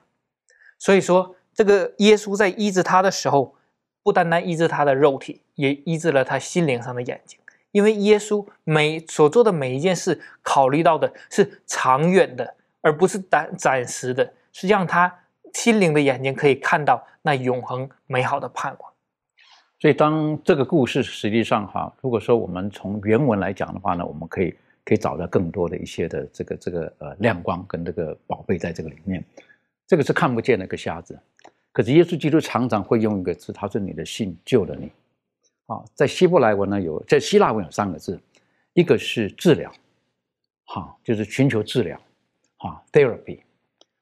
[0.77, 3.55] 所以说，这个耶稣在医治他的时候，
[4.01, 7.37] 不单单医治他的肉体，也医治了他心灵上的眼睛。
[7.71, 15.13] 因为耶稣每所做的每一件事，考虑到的是长远的，而不是暂暂时的，是让他
[15.53, 18.91] 心灵的眼睛可以看到那永恒美好的盼望。
[19.79, 29.23] 所以，当这个故事实际上哈，如果说我们从原文来讲的话呢，我们可以可以找到更多的一些的这个这个呃亮光跟这个宝贝在这个里面。
[29.87, 31.19] 这个是看不见的一个瞎子，
[31.71, 34.91] 可是耶稣基督常常会用一个字，他说：“你的信救了你。”
[35.65, 38.19] 啊，在希伯来文呢有，在希腊文有三个字，
[38.73, 39.71] 一个是治疗，
[40.65, 41.99] 哈，就是寻求治疗，
[42.57, 43.39] 哈，therapy；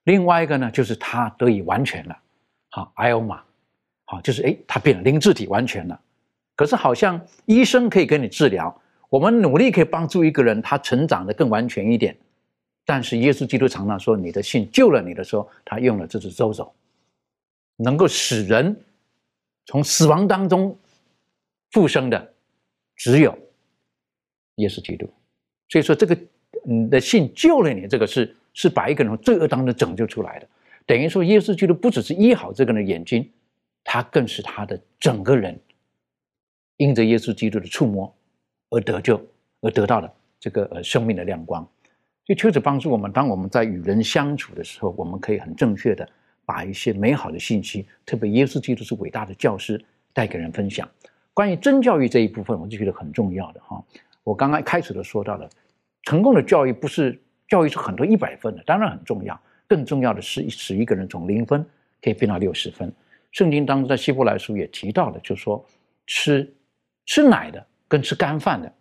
[0.04, 2.18] 另外一个呢就是他得以完全了，
[2.72, 3.42] 哈，ioma，
[4.06, 6.00] 好，就是哎，他变了灵智体完全了。
[6.56, 12.16] 可是好像医生可以给你治疗，我们努力可以帮助一个人他成长的更完全一点，
[12.86, 16.74] 但是耶稣基督常常说，你的信救了你的时候，他用了这只周手，
[17.76, 18.76] 能够使人
[19.66, 20.78] 从死亡当中。
[21.72, 22.34] 复生的
[22.96, 23.38] 只有
[24.56, 25.06] 耶稣基督，
[25.68, 26.18] 所以说这个
[26.64, 30.48] 你的信救了你，这个是是把一个人从罪恶当中拯救出来的。
[30.86, 33.30] 等于说，耶稣基督不只是医好这个人的眼睛，
[33.84, 35.60] 他更是他的整个人，
[36.78, 38.16] 因着耶稣基督的触摸
[38.70, 39.22] 而得救，
[39.62, 41.68] 而得到了这个呃生命的亮光。
[42.26, 46.08] 就求主帮助我们，当我们在与人相处的时候，我们可以很正确的
[46.46, 50.90] 把一些美好的信息，特别耶稣基督是伟大的教师，带给人分享。
[51.34, 53.82] 关于真教育这一部分，我就觉得很重要的哈。
[54.24, 55.50] 我刚刚开始的说到了，
[56.04, 59.40] 成功的教育不是教育出很多一百分的，当然很重要。
[59.66, 61.66] 更重要的是使一个人从零分
[62.02, 62.92] 可以变到六十分。
[63.32, 65.64] 圣经当中在希伯来书也提到了，就说
[66.06, 66.54] 吃
[67.06, 68.72] 吃奶的跟吃干饭的，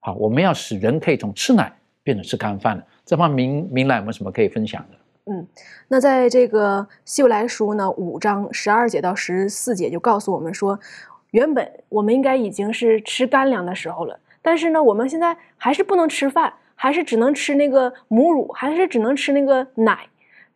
[0.00, 2.84] 好，我们要使人可以从吃奶变成吃干饭的。
[3.04, 5.32] 这方明明来有没有什么可以分享的？
[5.32, 5.46] 嗯，
[5.88, 10.78] 那在这个希伯来书呢，五章十二节到十四节就告诉我们说。
[11.30, 20.06] 原本我们应该已经是吃干粮的时候了，但是呢，我们现在还是不能吃饭，还是只能吃那个母乳，还是只能吃那个奶，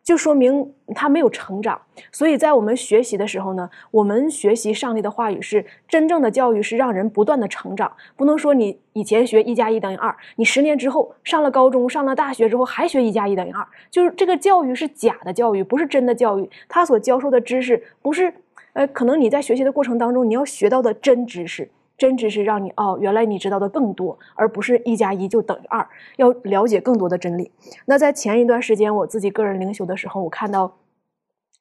[0.09, 1.79] 就说明他没有成长。
[2.11, 7.95] 所以在我们学习的时候呢，我们学习上帝的话语是真正的教育，是让人不断的成长。
[8.15, 16.49] 不能说你以前学一加一等于二，你十年之后上了高中、上了大学之后还学一加一等于二，就是这个教育是假的教育，不是真的教育。
[16.67, 18.33] 他所教授的知识不是。
[18.73, 21.69] 呃，可能你在学习的过程当中，你要学到的真知识，
[21.99, 27.51] 真知识让你哦，原来你知道的更多，而不是一加一就等于二，要了解更多的真理。
[27.85, 30.77] 那在前一段时间，我自己个人灵修的时候，我看到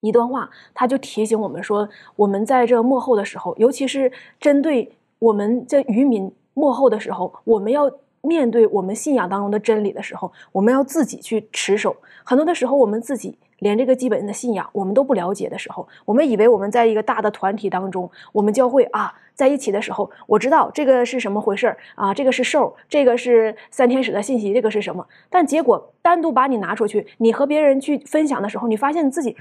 [0.00, 4.10] 一段话，他就提醒我们说，我们在这幕后的时候，尤其是
[4.40, 6.32] 针对我们这渔民。
[6.54, 7.88] 幕后的时候，我们要
[8.20, 11.96] 面对我们信仰当中的真理的时候，我们要自己去持守。
[12.24, 25.06] 很多的时候，我们自己连这个基本的信仰我们都不了解的时候，我们以为我们在一个大的团体当中，我们教会啊在一起的时候，我知道这个是什么回事儿啊，这个是兽，这个是三天使的信息，这个是什么？
[25.30, 29.36] 但结果单独把你拿出去，你和别人去分享的时候，你发现你自己。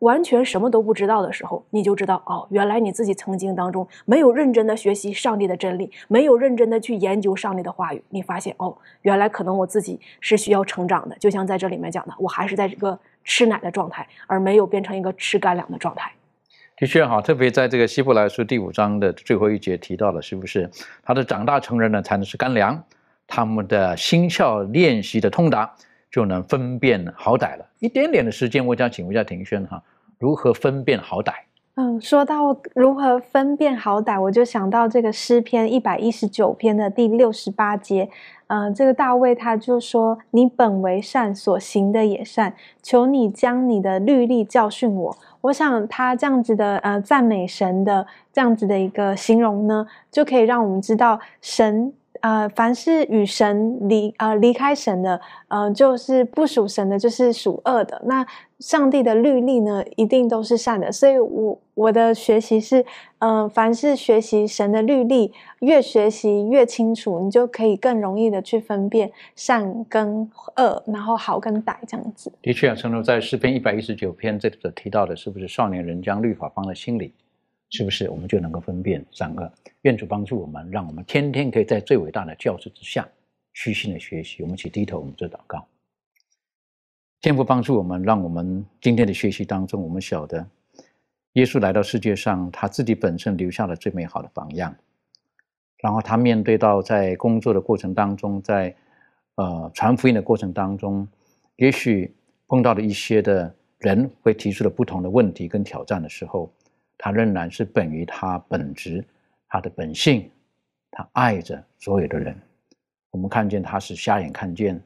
[0.00, 8.00] 完全什么都不知道的时候，你就知道哦，原来你自己曾经当中没有认真的学习上帝的真理，没有认真的去研究上帝的话语。
[8.10, 11.16] 你发现哦，原来可能我自己是需要成长的。
[11.18, 12.96] 就像在这里面讲的，我还是在这个
[13.28, 16.10] 吃奶的状态，而没有变成一个吃干粮的状态。
[16.76, 20.68] 的确哈，特别在这个希伯来书第五章的最后一节提到了，是不是
[21.02, 22.82] 他的长大成人呢才能吃干粮？
[23.26, 25.72] 他们的心窍练习的通达。
[26.10, 27.66] 就能分辨好歹了。
[27.80, 29.82] 一点点的时间，我想请问一下庭轩哈，
[30.18, 31.34] 如何分辨好歹？
[31.74, 38.08] 嗯，说到如何分辨好歹，我就想到这个诗篇一百一十九篇的第六十八节。
[38.48, 51.92] 嗯，这个大卫他就说：“你本为善，所行的也善，求你将你的律例教训我。”我想他这样子的呃赞美神的这样子的一个形容呢，就可以让我们知道神。
[52.20, 58.00] 呃，凡是与神离呃离开神的，呃，就是不属神的，就是属恶的。
[58.06, 58.26] 那
[58.58, 60.90] 上帝的律例呢，一定都是善的。
[60.90, 62.84] 所以，我我的学习是，
[63.18, 72.32] 嗯，凡是学习神的律例，越学习越清楚，你就可以更容易的去分辨善跟恶，然后好跟歹这样子。
[72.42, 77.12] 的确啊，正如在诗篇一百一十九篇这里提到的，是不是少年人将律法放在心里？
[77.70, 79.52] 是不是我们就能够分辨善恶？
[79.82, 83.06] 愿主帮助我们，让我们天天可以在最伟大的教室之下
[83.52, 84.42] 虚心的学习。
[84.42, 85.66] 我们一起低头，我们做祷告。
[87.20, 90.48] 天父帮助我们，让我们今天的学习当中，我们晓得
[91.34, 94.74] 耶稣来到世界上，他自己本身留下了最美好的榜样。
[95.78, 98.74] 然后他面对到在工作的过程当中，在
[99.34, 101.06] 呃传福音的过程当中，
[101.56, 102.14] 也许
[102.46, 106.50] 碰到了一些的人会提出了不同的问题跟挑战的时候。
[106.98, 109.02] 他仍然是本于他本质，
[109.48, 110.28] 他的本性，
[110.90, 112.36] 他爱着所有的人。
[113.10, 114.78] 我们看见他是瞎眼看见，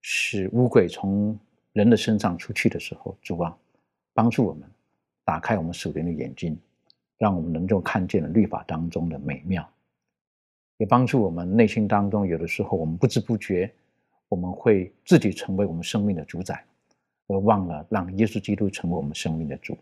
[0.00, 1.36] 是乌鬼从
[1.72, 3.54] 人的身上出去的时候，主啊，
[4.14, 4.62] 帮助我们
[5.24, 6.58] 打开我们属灵的眼睛，
[7.18, 9.68] 让我们能够看见了律法当中的美妙，
[10.78, 13.70] 也帮助我们内心当中有的时候我们不知不觉，
[14.28, 16.64] 我们会自己成为我们生命的主宰，
[17.26, 19.76] 而忘了让耶稣基督成为我们生命的主。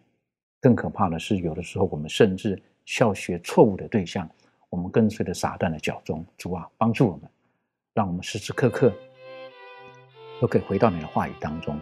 [0.61, 4.29] 更可怕的是，有的时候我们甚至效学错误的对象，
[4.71, 6.25] 我们跟随着撒旦的脚踪。
[6.37, 7.31] 主啊，帮助我们，
[7.95, 8.93] 让我们时时刻刻
[10.41, 11.81] 都可以回到你的话语当中，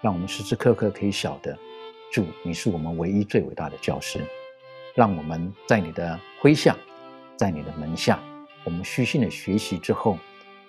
[0.00, 1.56] 让我们时时刻刻可以晓得，
[2.12, 4.20] 主，你是我们唯一最伟大的教师。
[4.96, 6.76] 让我们在你的麾下，
[7.36, 8.20] 在你的门下，
[8.64, 10.18] 我们虚心的学习之后，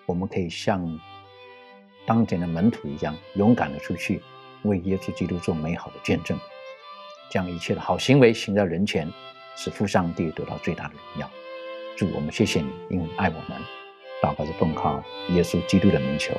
[0.05, 0.99] 我们可以像
[2.05, 4.21] 当年的门徒一样，勇敢的出去，
[4.63, 6.37] 为耶稣基督做美好的见证。
[7.31, 9.09] 将一切的好行为行在人前，
[9.55, 11.31] 使父上帝得到最大的荣耀。
[11.95, 13.57] 祝我们谢谢你，因为爱我们。
[14.21, 16.35] 祷告是奉靠耶稣基督的名求，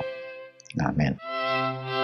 [0.84, 2.01] 阿门。